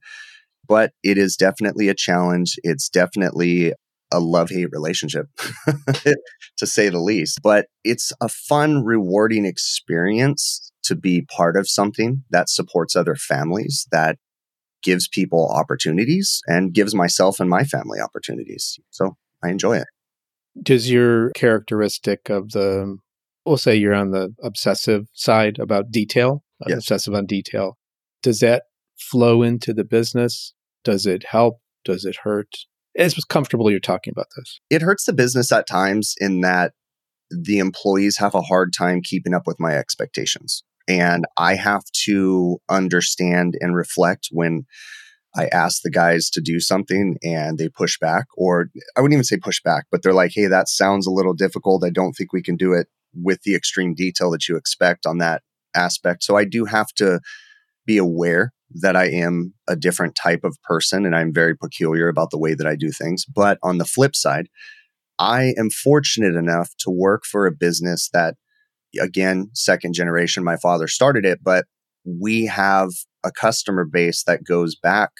[0.67, 2.55] But it is definitely a challenge.
[2.63, 3.73] It's definitely
[4.11, 5.27] a love hate relationship,
[6.57, 7.39] to say the least.
[7.43, 13.87] But it's a fun, rewarding experience to be part of something that supports other families,
[13.91, 14.17] that
[14.81, 18.79] gives people opportunities and gives myself and my family opportunities.
[18.89, 19.87] So I enjoy it.
[20.61, 22.97] Does your characteristic of the,
[23.45, 26.79] we'll say you're on the obsessive side about detail, yes.
[26.79, 27.77] obsessive on detail,
[28.21, 28.63] does that
[28.97, 30.53] flow into the business?
[30.83, 31.59] Does it help?
[31.85, 32.49] Does it hurt?
[32.95, 34.59] it's comfortable you're talking about this.
[34.69, 36.73] It hurts the business at times in that
[37.29, 40.63] the employees have a hard time keeping up with my expectations.
[40.87, 44.63] And I have to understand and reflect when
[45.35, 49.23] I ask the guys to do something and they push back, or I wouldn't even
[49.23, 51.83] say push back, but they're like, hey, that sounds a little difficult.
[51.83, 55.19] I don't think we can do it with the extreme detail that you expect on
[55.19, 55.43] that
[55.75, 56.23] aspect.
[56.23, 57.19] So I do have to
[57.85, 62.29] be aware that I am a different type of person and I'm very peculiar about
[62.31, 63.25] the way that I do things.
[63.25, 64.47] But on the flip side,
[65.17, 68.35] I am fortunate enough to work for a business that,
[68.99, 71.65] again, second generation, my father started it, but
[72.05, 72.91] we have
[73.23, 75.11] a customer base that goes back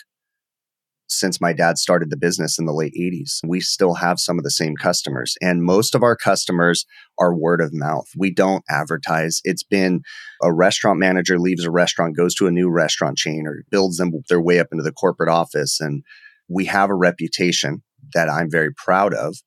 [1.12, 3.40] since my dad started the business in the late 80s.
[3.46, 6.86] We still have some of the same customers, and most of our customers
[7.18, 8.06] are word of mouth.
[8.16, 9.42] We don't advertise.
[9.44, 10.02] It's been
[10.42, 14.12] a restaurant manager leaves a restaurant, goes to a new restaurant chain, or builds them
[14.30, 15.80] their way up into the corporate office.
[15.80, 16.04] And
[16.48, 17.82] we have a reputation
[18.14, 19.38] that I'm very proud of.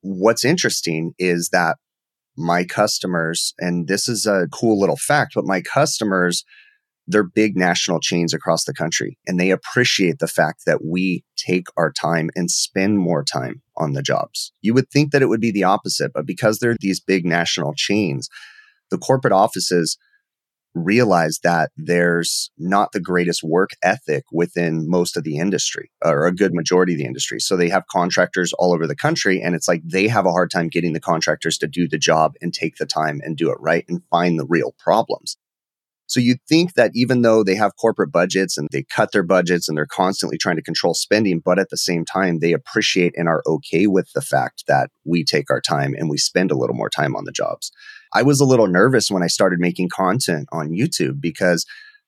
[0.00, 1.76] What's interesting is that
[2.36, 6.42] my customers, and this is a cool little fact, but my customers
[7.10, 11.66] they're big national chains across the country and they appreciate the fact that we take
[11.76, 14.52] our time and spend more time on the jobs.
[14.60, 17.74] You would think that it would be the opposite, but because they're these big national
[17.74, 18.28] chains,
[18.90, 19.96] the corporate offices
[20.74, 26.34] realize that there's not the greatest work ethic within most of the industry or a
[26.34, 27.40] good majority of the industry.
[27.40, 30.50] So they have contractors all over the country and it's like they have a hard
[30.50, 33.58] time getting the contractors to do the job and take the time and do it
[33.60, 35.36] right and find the real problems.
[36.10, 39.68] So you think that even though they have corporate budgets and they cut their budgets
[39.68, 43.28] and they're constantly trying to control spending, but at the same time, they appreciate and
[43.28, 46.74] are okay with the fact that we take our time and we spend a little
[46.74, 47.70] more time on the jobs.
[48.12, 51.64] I was a little nervous when I started making content on YouTube because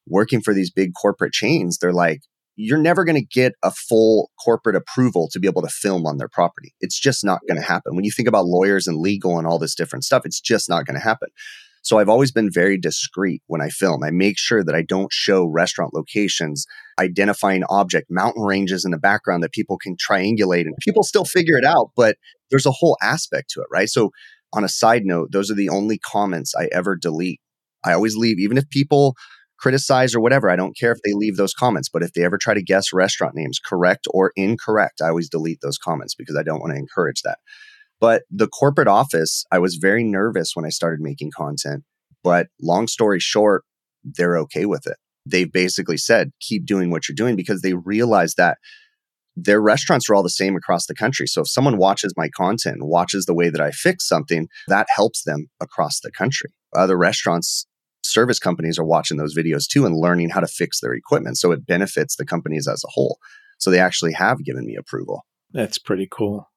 [0.08, 2.22] working for these big corporate chains, they're like,
[2.56, 6.18] you're never going to get a full corporate approval to be able to film on
[6.18, 6.74] their property.
[6.80, 7.94] It's just not going to happen.
[7.94, 10.86] When you think about lawyers and legal and all this different stuff, it's just not
[10.86, 11.28] going to happen.
[11.82, 14.02] So I've always been very discreet when I film.
[14.04, 16.64] I make sure that I don't show restaurant locations,
[16.98, 21.56] identifying object, mountain ranges in the background that people can triangulate and people still figure
[21.56, 22.16] it out, but
[22.50, 23.88] there's a whole aspect to it, right?
[23.88, 24.10] So
[24.52, 27.40] on a side note, those are the only comments I ever delete.
[27.84, 29.14] I always leave, even if people
[29.58, 30.50] criticize or whatever.
[30.50, 32.92] I don't care if they leave those comments, but if they ever try to guess
[32.92, 36.78] restaurant names, correct or incorrect, I always delete those comments because I don't want to
[36.78, 37.38] encourage that.
[38.02, 41.84] But the corporate office, I was very nervous when I started making content.
[42.24, 43.62] But long story short,
[44.02, 44.96] they're okay with it.
[45.24, 48.58] They've basically said, keep doing what you're doing because they realize that
[49.36, 51.28] their restaurants are all the same across the country.
[51.28, 55.22] So if someone watches my content, watches the way that I fix something, that helps
[55.22, 56.50] them across the country.
[56.74, 57.68] Other restaurants,
[58.02, 61.38] service companies are watching those videos too and learning how to fix their equipment.
[61.38, 63.18] So it benefits the companies as a whole.
[63.58, 65.24] So they actually have given me approval.
[65.52, 66.50] That's pretty cool.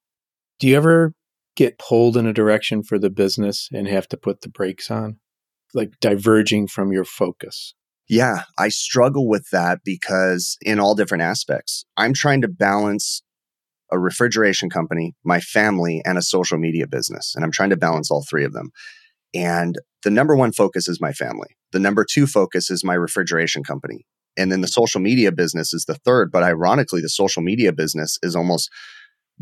[0.57, 1.13] Do you ever
[1.55, 5.17] get pulled in a direction for the business and have to put the brakes on,
[5.73, 7.73] like diverging from your focus?
[8.07, 13.23] Yeah, I struggle with that because in all different aspects, I'm trying to balance
[13.91, 17.33] a refrigeration company, my family, and a social media business.
[17.35, 18.71] And I'm trying to balance all three of them.
[19.33, 21.49] And the number one focus is my family.
[21.71, 24.05] The number two focus is my refrigeration company.
[24.37, 26.31] And then the social media business is the third.
[26.31, 28.69] But ironically, the social media business is almost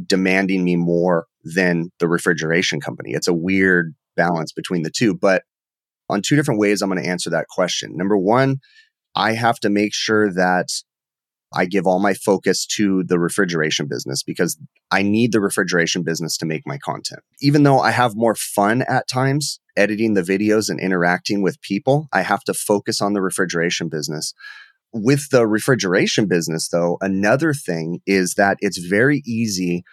[0.05, 3.11] demanding me more than the refrigeration company.
[3.11, 5.13] It's a weird balance between the two.
[5.13, 5.43] But
[6.09, 7.95] on two different ways, I'm going to answer that question.
[7.95, 8.57] Number one,
[9.15, 10.67] I have to make sure that
[11.55, 14.57] I give all my focus to the refrigeration business because
[14.91, 17.21] I need the refrigeration business to make my content.
[17.41, 22.07] Even though I have more fun at times editing the videos and interacting with people,
[22.11, 24.33] I have to focus on the refrigeration business
[24.93, 29.83] with the refrigeration business, though, another thing is that it's very easy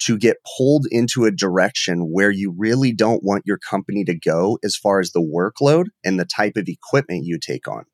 [0.00, 4.58] to get pulled into a direction where you really don't want your company to go
[4.64, 7.84] as far as the workload and the type of equipment you take on.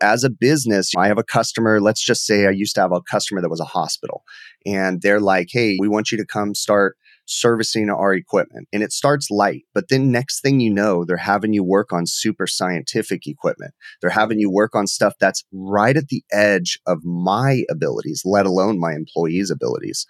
[0.00, 1.80] As a business, I have a customer.
[1.80, 4.22] Let's just say I used to have a customer that was a hospital,
[4.64, 6.96] and they're like, Hey, we want you to come start
[7.28, 8.66] servicing our equipment.
[8.72, 12.06] And it starts light, but then next thing you know, they're having you work on
[12.06, 13.74] super scientific equipment.
[14.00, 18.46] They're having you work on stuff that's right at the edge of my abilities, let
[18.46, 20.06] alone my employees' abilities.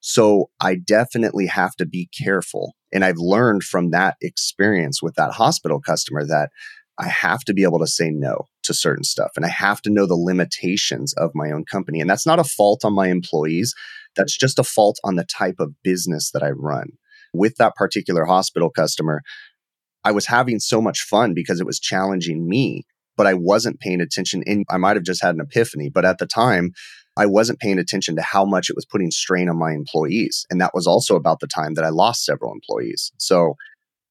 [0.00, 2.74] So I definitely have to be careful.
[2.92, 6.50] And I've learned from that experience with that hospital customer that
[6.98, 9.90] I have to be able to say no to certain stuff and I have to
[9.90, 12.00] know the limitations of my own company.
[12.00, 13.74] And that's not a fault on my employees.
[14.20, 16.90] That's just a fault on the type of business that I run.
[17.32, 19.22] With that particular hospital customer,
[20.04, 22.84] I was having so much fun because it was challenging me,
[23.16, 24.42] but I wasn't paying attention.
[24.46, 26.72] And I might have just had an epiphany, but at the time,
[27.16, 30.44] I wasn't paying attention to how much it was putting strain on my employees.
[30.50, 33.12] And that was also about the time that I lost several employees.
[33.16, 33.54] So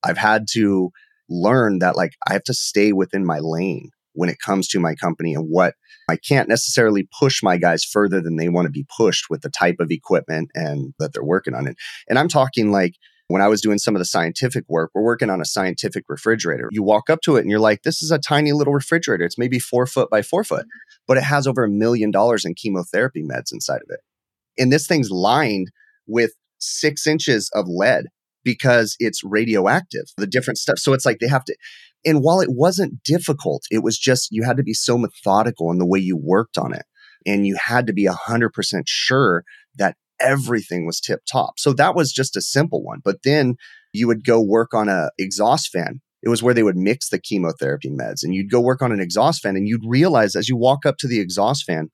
[0.04, 0.90] I've had to
[1.30, 4.96] learn that like I have to stay within my lane when it comes to my
[4.96, 5.76] company and what
[6.10, 9.50] I can't necessarily push my guys further than they want to be pushed with the
[9.50, 11.78] type of equipment and that they're working on it.
[12.08, 12.96] And I'm talking like
[13.28, 16.68] when I was doing some of the scientific work, we're working on a scientific refrigerator.
[16.72, 19.24] You walk up to it and you're like, this is a tiny little refrigerator.
[19.24, 20.66] It's maybe four foot by four foot,
[21.08, 24.00] but it has over a million dollars in chemotherapy meds inside of it.
[24.58, 25.72] And this thing's lined
[26.08, 28.06] with six inches of lead
[28.44, 30.80] because it's radioactive, the different stuff.
[30.80, 31.56] So it's like they have to,
[32.06, 35.78] and while it wasn't difficult, it was just you had to be so methodical in
[35.78, 36.86] the way you worked on it.
[37.26, 38.50] And you had to be 100%
[38.86, 39.44] sure
[39.76, 41.60] that everything was tip top.
[41.60, 43.00] So that was just a simple one.
[43.04, 43.56] But then
[43.94, 46.02] you would go work on a exhaust fan.
[46.22, 49.00] It was where they would mix the chemotherapy meds and you'd go work on an
[49.00, 51.90] exhaust fan and you'd realize as you walk up to the exhaust fan,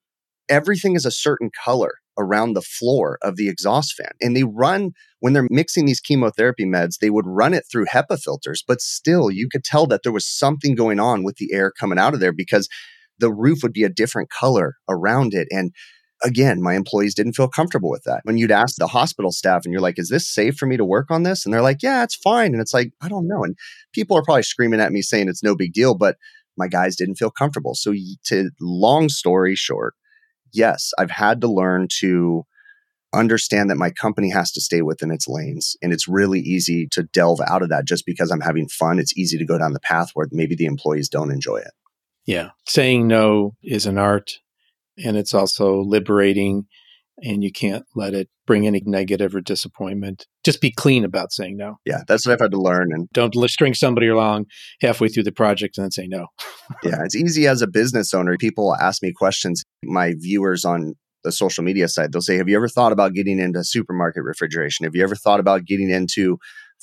[0.49, 4.11] everything is a certain color around the floor of the exhaust fan.
[4.21, 8.19] And they run, when they're mixing these chemotherapy meds, they would run it through HEPA
[8.21, 11.71] filters, but still you could tell that there was something going on with the air
[11.77, 12.69] coming out of there because
[13.19, 15.47] the roof would be a different color around it.
[15.51, 15.71] And
[16.23, 18.21] again, my employees didn't feel comfortable with that.
[18.23, 20.85] When you'd ask the hospital staff and you're like, is this safe for me to
[20.85, 21.45] work on this?
[21.45, 22.53] And they're like, yeah, it's fine.
[22.53, 23.43] And it's like, I don't know.
[23.43, 23.55] And
[23.93, 26.17] people are probably screaming at me saying it's no big deal, but
[26.57, 27.75] my guys didn't feel comfortable.
[27.75, 27.93] So
[28.27, 29.93] to long story short,
[30.55, 32.43] yes, I've had to learn to
[33.13, 35.75] understand that my company has to stay within its lanes.
[35.81, 38.99] And it's really easy to delve out of that just because I'm having fun.
[38.99, 41.71] It's easy to go down the path where maybe the employees don't enjoy it.
[42.25, 42.49] Yeah.
[42.67, 44.39] Saying no is an art
[45.03, 46.65] and it's also liberating
[47.19, 50.27] and you can't let it bring any negative or disappointment.
[50.43, 51.77] Just be clean about saying no.
[51.85, 52.91] Yeah, that's what I've had to learn.
[52.91, 54.45] And don't string somebody along
[54.81, 56.27] halfway through the project and then say no.
[56.83, 58.37] yeah, it's easy as a business owner.
[58.37, 59.63] People ask me questions.
[59.83, 63.39] My viewers on the social media side, they'll say, Have you ever thought about getting
[63.39, 64.83] into supermarket refrigeration?
[64.83, 66.37] Have you ever thought about getting into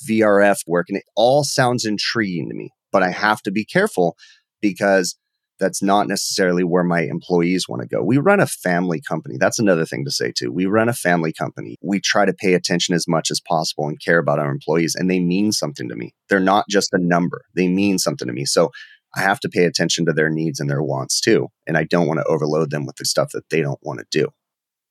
[0.09, 0.87] VRF work?
[0.89, 4.15] And it all sounds intriguing to me, but I have to be careful
[4.61, 5.15] because
[5.59, 8.03] that's not necessarily where my employees want to go.
[8.03, 9.37] We run a family company.
[9.39, 10.51] That's another thing to say too.
[10.51, 11.77] We run a family company.
[11.81, 15.09] We try to pay attention as much as possible and care about our employees and
[15.09, 16.13] they mean something to me.
[16.29, 17.41] They're not just a number.
[17.55, 18.45] They mean something to me.
[18.45, 18.71] So
[19.15, 21.49] I have to pay attention to their needs and their wants too.
[21.67, 24.05] And I don't want to overload them with the stuff that they don't want to
[24.11, 24.29] do.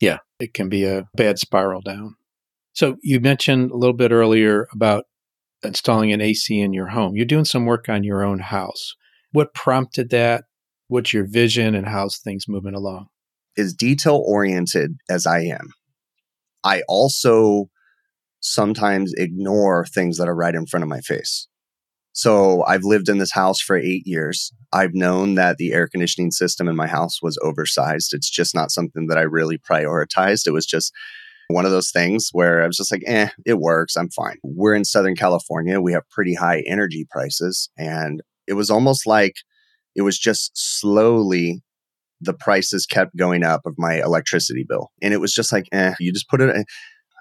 [0.00, 2.16] Yeah, it can be a bad spiral down.
[2.72, 5.04] So you mentioned a little bit earlier about
[5.62, 7.16] installing an AC in your home.
[7.16, 8.94] You're doing some work on your own house.
[9.32, 10.44] What prompted that?
[10.92, 13.06] What's your vision and how's things moving along?
[13.56, 15.70] As detail oriented as I am,
[16.62, 17.70] I also
[18.40, 21.48] sometimes ignore things that are right in front of my face.
[22.12, 24.52] So I've lived in this house for eight years.
[24.72, 28.12] I've known that the air conditioning system in my house was oversized.
[28.12, 30.46] It's just not something that I really prioritized.
[30.46, 30.92] It was just
[31.48, 33.96] one of those things where I was just like, eh, it works.
[33.96, 34.36] I'm fine.
[34.42, 35.80] We're in Southern California.
[35.80, 37.70] We have pretty high energy prices.
[37.78, 39.36] And it was almost like
[39.94, 41.62] it was just slowly
[42.20, 44.90] the prices kept going up of my electricity bill.
[45.02, 46.66] And it was just like, eh, you just put it.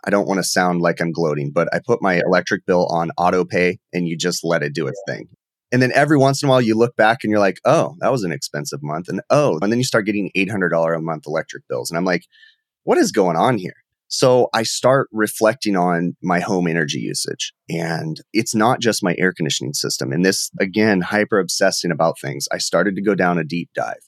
[0.05, 3.11] I don't want to sound like I'm gloating, but I put my electric bill on
[3.17, 5.27] auto pay and you just let it do its thing.
[5.71, 8.11] And then every once in a while you look back and you're like, oh, that
[8.11, 9.07] was an expensive month.
[9.07, 11.89] And oh, and then you start getting $800 a month electric bills.
[11.89, 12.23] And I'm like,
[12.83, 13.75] what is going on here?
[14.13, 17.53] So I start reflecting on my home energy usage.
[17.69, 20.11] And it's not just my air conditioning system.
[20.11, 24.01] And this, again, hyper obsessing about things, I started to go down a deep dive.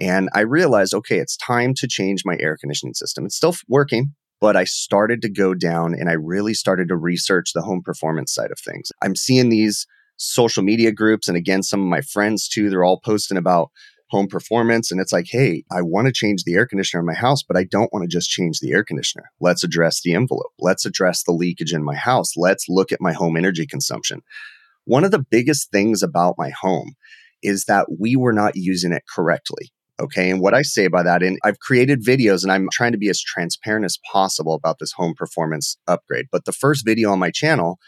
[0.00, 3.24] And I realized, okay, it's time to change my air conditioning system.
[3.24, 7.52] It's still working, but I started to go down and I really started to research
[7.54, 8.90] the home performance side of things.
[9.00, 13.00] I'm seeing these social media groups, and again, some of my friends too, they're all
[13.00, 13.70] posting about
[14.08, 14.90] home performance.
[14.90, 17.56] And it's like, hey, I want to change the air conditioner in my house, but
[17.56, 19.24] I don't want to just change the air conditioner.
[19.40, 20.52] Let's address the envelope.
[20.58, 22.36] Let's address the leakage in my house.
[22.36, 24.22] Let's look at my home energy consumption.
[24.84, 26.94] One of the biggest things about my home
[27.42, 29.72] is that we were not using it correctly.
[29.98, 30.30] Okay.
[30.30, 33.08] And what I say by that, and I've created videos and I'm trying to be
[33.08, 36.26] as transparent as possible about this home performance upgrade.
[36.30, 37.78] But the first video on my channel,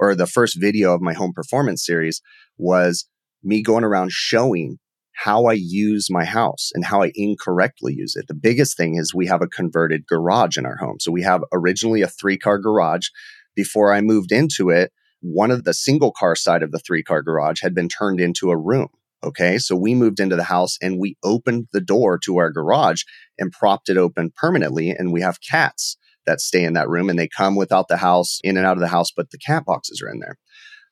[0.00, 2.22] or the first video of my home performance series,
[2.56, 3.06] was
[3.42, 4.78] me going around showing
[5.18, 8.28] how I use my house and how I incorrectly use it.
[8.28, 10.98] The biggest thing is we have a converted garage in our home.
[11.00, 13.08] So we have originally a three car garage.
[13.56, 17.22] Before I moved into it, one of the single car side of the three car
[17.22, 18.90] garage had been turned into a room.
[19.24, 19.58] Okay.
[19.58, 23.02] So we moved into the house and we opened the door to our garage
[23.40, 24.90] and propped it open permanently.
[24.90, 28.38] And we have cats that stay in that room and they come without the house
[28.44, 30.38] in and out of the house, but the cat boxes are in there.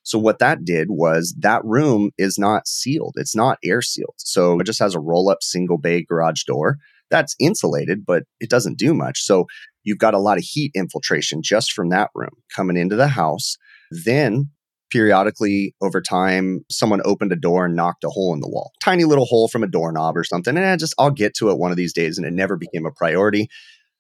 [0.06, 3.14] So what that did was that room is not sealed.
[3.16, 4.14] It's not air sealed.
[4.18, 6.76] So it just has a roll up single bay garage door
[7.10, 9.20] that's insulated, but it doesn't do much.
[9.20, 9.46] So
[9.82, 13.56] you've got a lot of heat infiltration just from that room coming into the house.
[13.90, 14.50] Then
[14.92, 19.02] periodically over time, someone opened a door and knocked a hole in the wall, tiny
[19.02, 20.56] little hole from a doorknob or something.
[20.56, 22.16] And I just, I'll get to it one of these days.
[22.16, 23.48] And it never became a priority.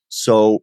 [0.08, 0.60] So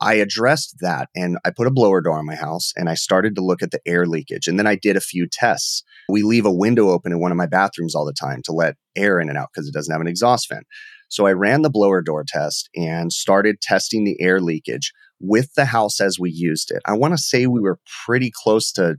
[0.00, 3.34] I addressed that and I put a blower door on my house and I started
[3.36, 4.48] to look at the air leakage.
[4.48, 5.82] And then I did a few tests.
[6.08, 8.76] We leave a window open in one of my bathrooms all the time to let
[8.96, 10.62] air in and out because it doesn't have an exhaust fan.
[11.08, 15.66] So I ran the blower door test and started testing the air leakage with the
[15.66, 16.82] house as we used it.
[16.86, 18.96] I want to say we were pretty close to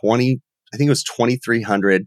[0.00, 0.40] 20,
[0.72, 2.06] I think it was 2300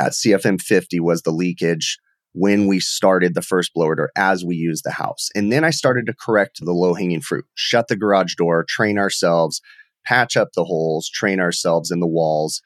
[0.00, 1.98] at CFM 50 was the leakage
[2.36, 5.30] when we started the first blower door as we used the house.
[5.34, 8.98] And then I started to correct the low hanging fruit, shut the garage door, train
[8.98, 9.62] ourselves,
[10.04, 12.60] patch up the holes, train ourselves in the walls,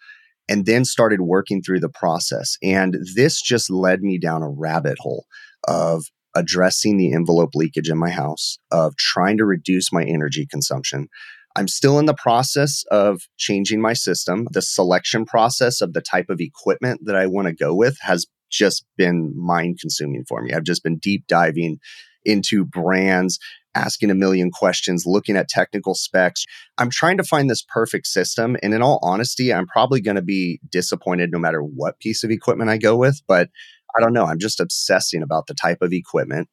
[0.48, 2.56] and then started working through the process.
[2.64, 5.27] And this just led me down a rabbit hole
[5.68, 6.04] of
[6.35, 11.06] addressing the envelope leakage in my house, of trying to reduce my energy consumption.
[11.54, 14.48] I'm still in the process of changing my system.
[14.50, 18.27] The selection process of the type of equipment that I want to go with has
[18.51, 20.53] just been mind consuming for me.
[20.53, 21.79] I've just been deep diving
[22.25, 23.38] into brands,
[23.75, 26.44] asking a million questions, looking at technical specs.
[26.79, 28.57] I'm trying to find this perfect system.
[28.63, 32.31] And in all honesty, I'm probably going to be disappointed no matter what piece of
[32.31, 33.23] equipment I go with.
[33.27, 33.48] But
[33.96, 34.27] I don't know.
[34.27, 36.48] I'm just obsessing about the type of equipment.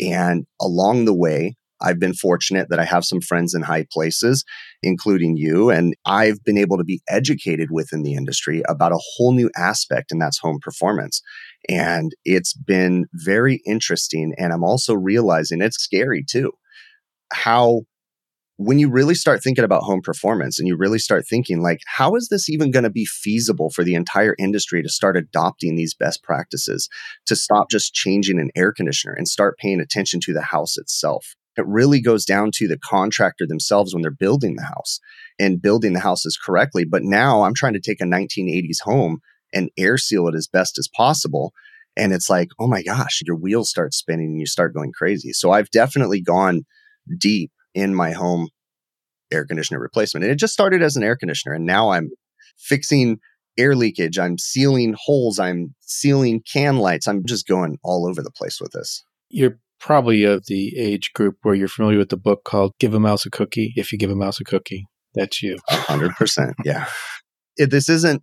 [0.00, 4.44] And along the way, I've been fortunate that I have some friends in high places,
[4.82, 9.32] including you, and I've been able to be educated within the industry about a whole
[9.32, 11.22] new aspect, and that's home performance.
[11.68, 14.34] And it's been very interesting.
[14.38, 16.52] And I'm also realizing it's scary too.
[17.32, 17.82] How
[18.62, 22.14] when you really start thinking about home performance and you really start thinking like how
[22.14, 25.94] is this even going to be feasible for the entire industry to start adopting these
[25.94, 26.86] best practices
[27.24, 31.36] to stop just changing an air conditioner and start paying attention to the house itself
[31.56, 35.00] it really goes down to the contractor themselves when they're building the house
[35.38, 39.18] and building the houses correctly but now i'm trying to take a 1980s home
[39.52, 41.52] and air seal it as best as possible
[41.96, 45.32] and it's like oh my gosh your wheels start spinning and you start going crazy
[45.32, 46.62] so i've definitely gone
[47.18, 48.48] deep in my home
[49.32, 50.24] air conditioner replacement.
[50.24, 51.54] And it just started as an air conditioner.
[51.54, 52.10] And now I'm
[52.56, 53.18] fixing
[53.58, 54.18] air leakage.
[54.18, 55.38] I'm sealing holes.
[55.38, 57.06] I'm sealing can lights.
[57.06, 59.04] I'm just going all over the place with this.
[59.28, 63.00] You're probably of the age group where you're familiar with the book called Give a
[63.00, 63.72] Mouse a Cookie.
[63.76, 65.58] If you give a mouse a cookie, that's you.
[65.70, 66.52] 100%.
[66.64, 66.86] yeah.
[67.56, 68.22] It, this isn't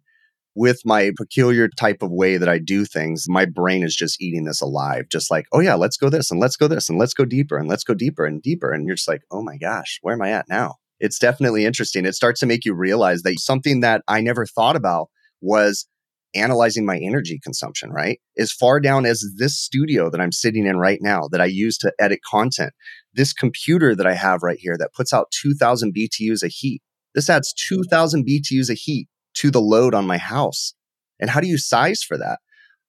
[0.57, 4.45] with my peculiar type of way that I do things, my brain is just eating
[4.45, 5.05] this alive.
[5.11, 7.57] Just like, oh yeah, let's go this and let's go this and let's go deeper
[7.57, 8.71] and let's go deeper and deeper.
[8.71, 10.77] And you're just like, oh my gosh, where am I at now?
[10.99, 12.07] It's definitely interesting.
[12.07, 15.09] It starts to make you realize that something that I never thought about
[15.41, 15.87] was
[16.35, 18.19] analyzing my energy consumption, right?
[18.37, 21.77] As far down as this studio that I'm sitting in right now that I use
[21.79, 22.73] to edit content,
[23.13, 26.81] this computer that I have right here that puts out 2000 BTUs of heat.
[27.15, 30.73] This adds 2000 BTUs of heat to the load on my house.
[31.19, 32.39] And how do you size for that?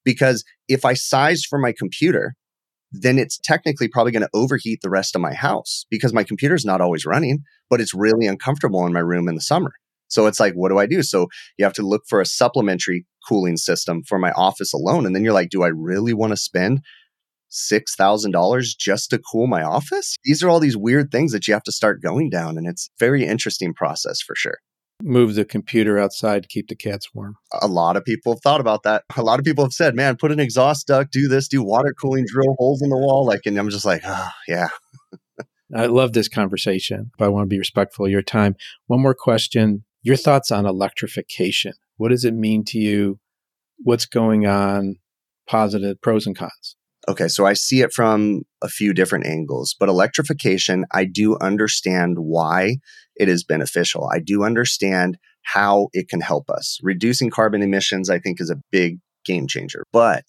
[0.05, 2.35] Because if I size for my computer,
[2.91, 6.55] then it's technically probably going to overheat the rest of my house because my computer
[6.55, 9.73] is not always running, but it's really uncomfortable in my room in the summer.
[10.09, 11.03] So it's like, what do I do?
[11.03, 15.07] So you have to look for a supplementary cooling system for my office alone.
[15.07, 16.81] And then you're like, do I really want to spend
[17.51, 20.17] $6,000 just to cool my office?
[20.25, 22.59] These are all these weird things that you have to start going down.
[22.59, 24.59] And it's very interesting process for sure
[25.03, 27.37] move the computer outside to keep the cats warm.
[27.61, 29.05] A lot of people have thought about that.
[29.17, 31.95] A lot of people have said, man, put an exhaust duct, do this, do water
[32.01, 33.25] cooling, drill holes in the wall.
[33.25, 34.69] Like, and I'm just like, oh, yeah.
[35.75, 38.57] I love this conversation, but I want to be respectful of your time.
[38.87, 41.73] One more question Your thoughts on electrification.
[41.97, 43.19] What does it mean to you?
[43.79, 44.97] What's going on?
[45.49, 46.77] Positive pros and cons.
[47.09, 52.19] Okay, so I see it from a few different angles, but electrification, I do understand
[52.19, 52.77] why
[53.17, 54.11] it is beneficial.
[54.13, 56.79] I do understand how it can help us.
[56.83, 59.85] Reducing carbon emissions, I think, is a big game changer.
[59.91, 60.27] But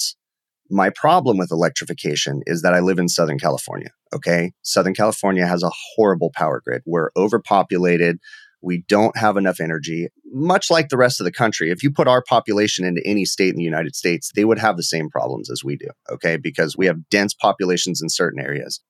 [0.70, 3.89] my problem with electrification is that I live in Southern California.
[4.13, 4.53] Okay.
[4.61, 6.82] Southern California has a horrible power grid.
[6.86, 8.20] We're overpopulated.
[8.62, 11.72] We don't have enough energy, much like the rest of the country.
[11.72, 14.76] If you put our population into any state in the United States, they would have
[14.76, 15.88] the same problems as we do.
[16.12, 16.38] Okay.
[16.38, 18.82] Because we have dense populations in certain areas.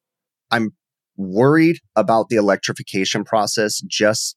[0.52, 0.72] I'm
[1.18, 4.36] worried about the electrification process just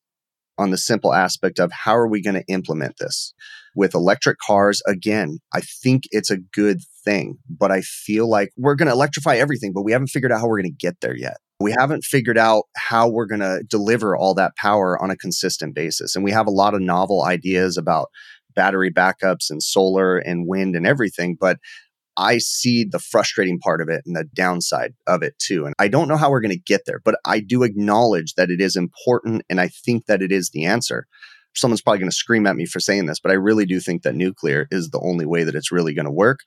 [0.59, 3.35] on the simple aspect of how are we going to implement this
[3.75, 8.75] with electric cars again i think it's a good thing but i feel like we're
[8.75, 11.17] going to electrify everything but we haven't figured out how we're going to get there
[11.17, 15.17] yet we haven't figured out how we're going to deliver all that power on a
[15.17, 16.15] consistent basis.
[16.15, 18.09] And we have a lot of novel ideas about
[18.55, 21.37] battery backups and solar and wind and everything.
[21.41, 21.59] But
[22.17, 25.65] I see the frustrating part of it and the downside of it too.
[25.65, 28.51] And I don't know how we're going to get there, but I do acknowledge that
[28.51, 29.43] it is important.
[29.49, 31.07] And I think that it is the answer.
[31.55, 34.03] Someone's probably going to scream at me for saying this, but I really do think
[34.03, 36.41] that nuclear is the only way that it's really going to work.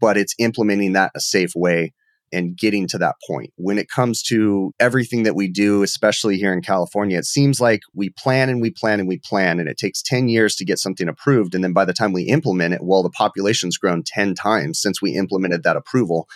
[0.00, 1.92] But it's implementing that a safe way
[2.32, 3.52] and getting to that point.
[3.56, 7.80] When it comes to everything that we do, especially here in California, it seems like
[7.94, 10.78] we plan and we plan and we plan, and it takes 10 years to get
[10.78, 11.54] something approved.
[11.54, 15.00] And then by the time we implement it, well, the population's grown 10 times since
[15.00, 16.28] we implemented that approval.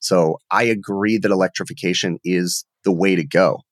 [0.00, 3.62] So I agree that electrification is the way to go,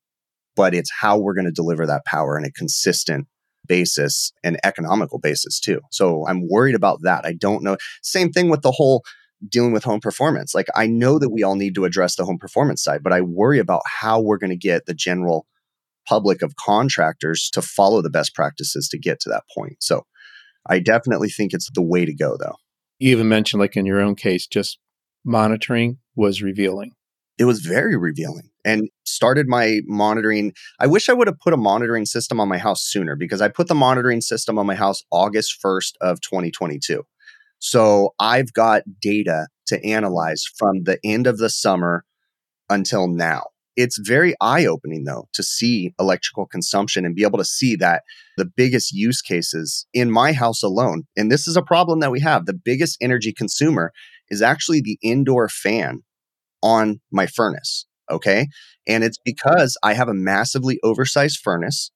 [0.55, 3.27] but it's how we're going to deliver that power in a consistent
[3.67, 5.81] basis and economical basis too.
[5.91, 7.25] So I'm worried about that.
[7.25, 7.77] I don't know.
[8.01, 9.03] Same thing with the whole
[9.47, 10.55] dealing with home performance.
[10.55, 13.21] Like I know that we all need to address the home performance side, but I
[13.21, 15.45] worry about how we're going to get the general
[16.07, 19.77] public of contractors to follow the best practices to get to that point.
[19.79, 20.03] So
[20.67, 22.55] I definitely think it's the way to go though.
[22.99, 24.79] You even mentioned like in your own case just
[25.23, 26.91] monitoring was revealing.
[27.37, 30.53] It was very revealing and started my monitoring.
[30.79, 33.49] I wish I would have put a monitoring system on my house sooner because I
[33.49, 37.03] put the monitoring system on my house August 1st of 2022.
[37.65, 42.05] So I've got data to analyze from the end of the summer
[42.69, 43.45] until now.
[43.75, 48.03] It's very eye opening though to see electrical consumption and be able to see that
[48.37, 52.19] the biggest use cases in my house alone, and this is a problem that we
[52.19, 53.91] have, the biggest energy consumer
[54.29, 56.03] is actually the indoor fan
[56.61, 57.87] on my furnace.
[58.11, 58.47] Okay.
[58.87, 61.89] And it's because I have a massively oversized furnace.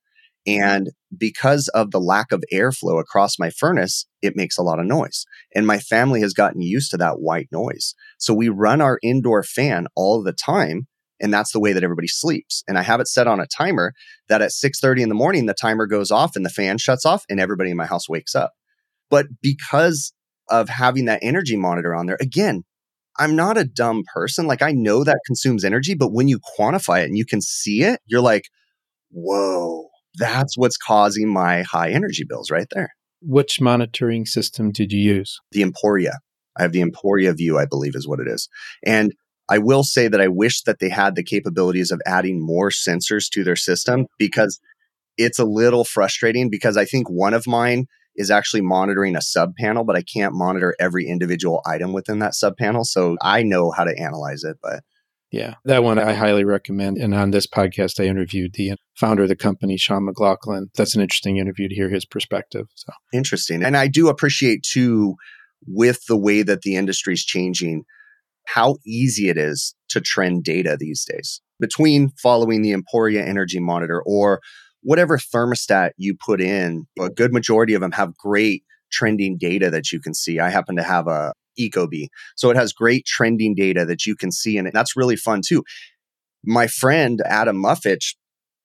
[0.58, 4.86] And because of the lack of airflow across my furnace, it makes a lot of
[4.86, 5.26] noise.
[5.54, 7.94] And my family has gotten used to that white noise.
[8.18, 10.88] So we run our indoor fan all the time.
[11.22, 12.64] And that's the way that everybody sleeps.
[12.68, 13.94] And I have it set on a timer
[14.30, 17.26] that at 6:30 in the morning, the timer goes off and the fan shuts off
[17.30, 18.54] and everybody in my house wakes up.
[19.10, 20.14] But because
[20.50, 22.64] of having that energy monitor on there, again,
[23.18, 24.48] I'm not a dumb person.
[24.48, 27.84] Like I know that consumes energy, but when you quantify it and you can see
[27.84, 28.46] it, you're like,
[29.12, 29.90] whoa,
[30.20, 32.90] that's what's causing my high energy bills right there.
[33.22, 35.40] Which monitoring system did you use?
[35.52, 36.20] The Emporia.
[36.58, 38.48] I have the Emporia Vue, I believe is what it is.
[38.86, 39.14] And
[39.50, 43.30] I will say that I wish that they had the capabilities of adding more sensors
[43.32, 44.60] to their system because
[45.18, 49.56] it's a little frustrating because I think one of mine is actually monitoring a sub
[49.56, 52.84] panel, but I can't monitor every individual item within that sub panel.
[52.84, 54.82] So I know how to analyze it, but
[55.32, 56.98] yeah, that one I highly recommend.
[56.98, 60.70] And on this podcast, I interviewed the founder of the company, Sean McLaughlin.
[60.76, 62.66] That's an interesting interview to hear his perspective.
[62.76, 63.64] So interesting.
[63.64, 65.16] And I do appreciate too,
[65.68, 67.84] with the way that the industry is changing,
[68.48, 74.02] how easy it is to trend data these days between following the Emporia Energy Monitor
[74.06, 74.40] or
[74.82, 79.92] whatever thermostat you put in, a good majority of them have great trending data that
[79.92, 80.40] you can see.
[80.40, 82.08] I happen to have a Ecobee.
[82.36, 84.58] So it has great trending data that you can see.
[84.58, 85.64] And that's really fun too.
[86.46, 88.16] My friend Adam Mufich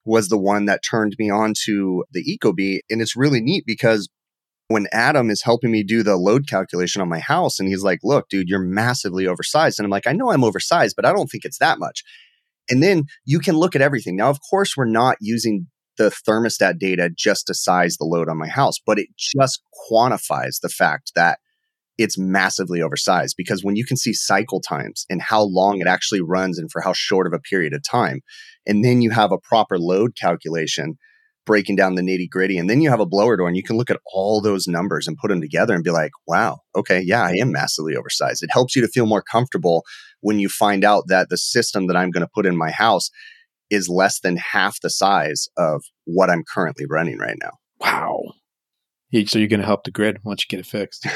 [0.05, 2.79] was the one that turned me on to the Ecobee.
[2.89, 4.07] And it's really neat because
[4.67, 7.99] when Adam is helping me do the load calculation on my house, and he's like,
[8.03, 9.79] Look, dude, you're massively oversized.
[9.79, 12.03] And I'm like, I know I'm oversized, but I don't think it's that much.
[12.69, 14.15] And then you can look at everything.
[14.15, 15.67] Now, of course, we're not using
[15.97, 20.59] the thermostat data just to size the load on my house, but it just quantifies
[20.61, 21.39] the fact that
[21.97, 26.21] it's massively oversized because when you can see cycle times and how long it actually
[26.21, 28.21] runs and for how short of a period of time,
[28.65, 30.97] and then you have a proper load calculation
[31.45, 33.77] breaking down the nitty gritty, and then you have a blower door and you can
[33.77, 37.23] look at all those numbers and put them together and be like, wow, okay, yeah,
[37.23, 38.43] I am massively oversized.
[38.43, 39.83] It helps you to feel more comfortable
[40.21, 43.11] when you find out that the system that I'm going to put in my house
[43.69, 47.51] is less than half the size of what I'm currently running right now.
[47.79, 48.21] Wow.
[49.27, 51.07] So you're going to help the grid once you get it fixed.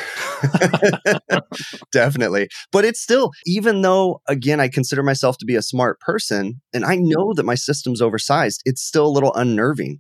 [1.92, 2.48] Definitely.
[2.72, 6.86] But it's still, even though, again, I consider myself to be a smart person and
[6.86, 10.00] I know that my system's oversized, it's still a little unnerving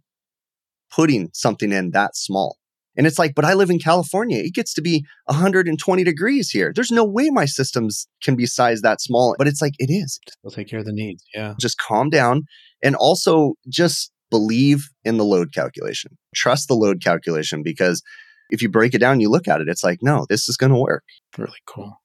[0.91, 2.57] putting something in that small.
[2.97, 4.39] And it's like, but I live in California.
[4.39, 6.71] It gets to be 120 degrees here.
[6.73, 9.35] There's no way my systems can be sized that small.
[9.37, 10.19] But it's like, it is.
[10.43, 11.23] They'll take care of the needs.
[11.33, 11.53] Yeah.
[11.59, 12.43] Just calm down
[12.83, 16.17] and also just believe in the load calculation.
[16.35, 18.01] Trust the load calculation because
[18.49, 20.71] if you break it down, you look at it, it's like, no, this is going
[20.71, 21.03] to work.
[21.37, 22.01] Really cool.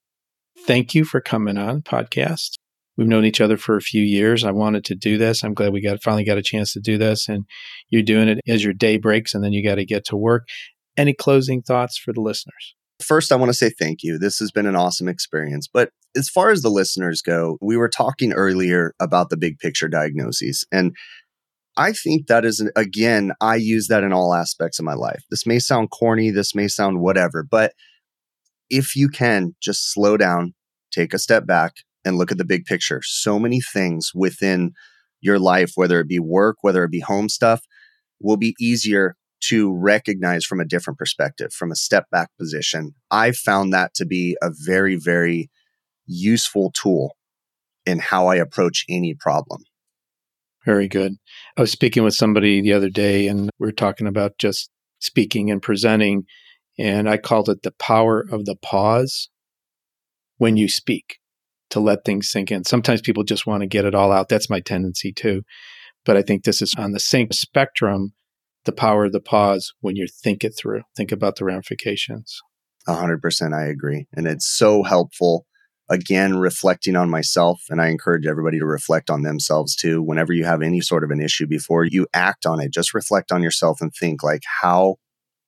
[0.66, 2.52] Thank you for coming on podcast.
[2.96, 4.44] We've known each other for a few years.
[4.44, 5.42] I wanted to do this.
[5.42, 7.28] I'm glad we got finally got a chance to do this.
[7.28, 7.44] And
[7.90, 10.46] you're doing it as your day breaks and then you got to get to work.
[10.96, 12.74] Any closing thoughts for the listeners?
[13.02, 14.18] First, I want to say thank you.
[14.18, 15.68] This has been an awesome experience.
[15.72, 19.88] But as far as the listeners go, we were talking earlier about the big picture
[19.88, 20.64] diagnoses.
[20.70, 20.94] And
[21.76, 25.24] I think that is, again, I use that in all aspects of my life.
[25.30, 27.72] This may sound corny, this may sound whatever, but
[28.70, 30.54] if you can just slow down,
[30.92, 31.72] take a step back,
[32.04, 34.72] and look at the big picture, so many things within
[35.20, 37.62] your life, whether it be work, whether it be home stuff,
[38.20, 39.16] will be easier
[39.48, 42.94] to recognize from a different perspective, from a step back position.
[43.10, 45.50] I've found that to be a very, very
[46.06, 47.16] useful tool
[47.86, 49.62] in how I approach any problem.
[50.64, 51.16] Very good.
[51.56, 55.50] I was speaking with somebody the other day and we are talking about just speaking
[55.50, 56.24] and presenting.
[56.78, 59.28] And I called it the power of the pause
[60.38, 61.18] when you speak
[61.70, 62.64] to let things sink in.
[62.64, 64.28] Sometimes people just want to get it all out.
[64.28, 65.42] That's my tendency too.
[66.04, 68.14] But I think this is on the same spectrum
[68.64, 72.40] the power of the pause when you think it through, think about the ramifications.
[72.86, 74.06] A hundred percent, I agree.
[74.12, 75.46] And it's so helpful.
[75.90, 80.02] Again, reflecting on myself, and I encourage everybody to reflect on themselves too.
[80.02, 83.30] Whenever you have any sort of an issue, before you act on it, just reflect
[83.30, 84.96] on yourself and think like, how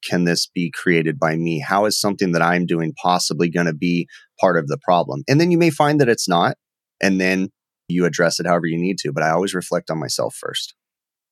[0.04, 1.58] can this be created by me?
[1.58, 4.08] How is something that I'm doing possibly going to be
[4.38, 5.22] part of the problem?
[5.26, 6.56] And then you may find that it's not,
[7.02, 7.48] and then
[7.88, 9.12] you address it however you need to.
[9.12, 10.74] But I always reflect on myself first.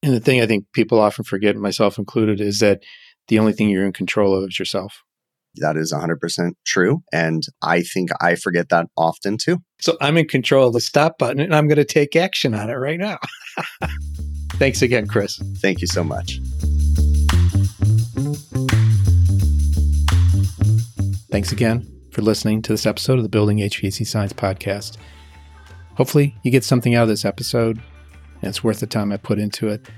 [0.05, 2.82] And the thing I think people often forget, myself included, is that
[3.28, 5.02] the only thing you're in control of is yourself.
[5.57, 7.02] That is 100% true.
[7.11, 9.61] And I think I forget that often too.
[9.80, 12.68] So I'm in control of the stop button and I'm going to take action on
[12.68, 13.16] it right now.
[14.57, 15.40] Thanks again, Chris.
[15.62, 16.38] Thank you so much.
[21.30, 24.98] Thanks again for listening to this episode of the Building HVAC Science podcast.
[25.96, 27.80] Hopefully, you get something out of this episode
[28.49, 29.88] it's worth the time I put into it.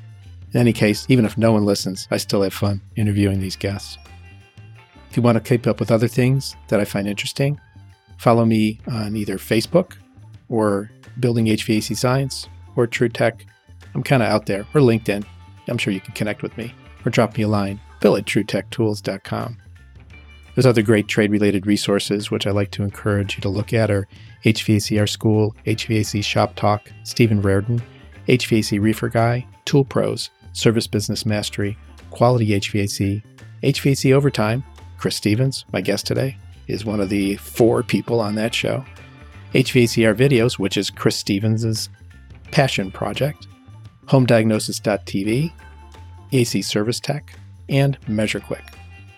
[0.52, 3.98] In any case, even if no one listens, I still have fun interviewing these guests.
[5.10, 7.60] If you want to keep up with other things that I find interesting,
[8.18, 9.96] follow me on either Facebook
[10.48, 13.42] or Building HVAC Science or TruTech.
[13.94, 15.24] I'm kind of out there, or LinkedIn.
[15.68, 16.74] I'm sure you can connect with me
[17.04, 19.56] or drop me a line, bill at trutechtools.com.
[20.54, 23.90] There's other great trade related resources which I like to encourage you to look at
[23.90, 24.08] are
[24.44, 27.82] HVACR School, HVAC Shop Talk, Stephen Reardon,
[28.28, 31.76] HVAC Reefer Guy, Tool Pros, Service Business Mastery,
[32.10, 33.22] Quality HVAC,
[33.62, 34.64] HVAC Overtime.
[34.98, 38.84] Chris Stephens, my guest today, is one of the four people on that show.
[39.52, 41.88] HVACR Videos, which is Chris Stephens'
[42.50, 43.46] passion project,
[44.06, 45.52] HomeDiagnosis.tv,
[46.32, 48.74] AC Service Tech, and MeasureQuick.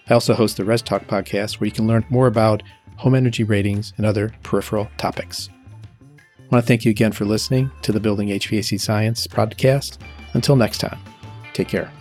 [0.09, 2.62] I also host the Res Talk podcast where you can learn more about
[2.96, 5.48] home energy ratings and other peripheral topics.
[6.51, 9.99] I want to thank you again for listening to the Building HVAC Science podcast.
[10.32, 10.99] Until next time,
[11.53, 11.92] take care.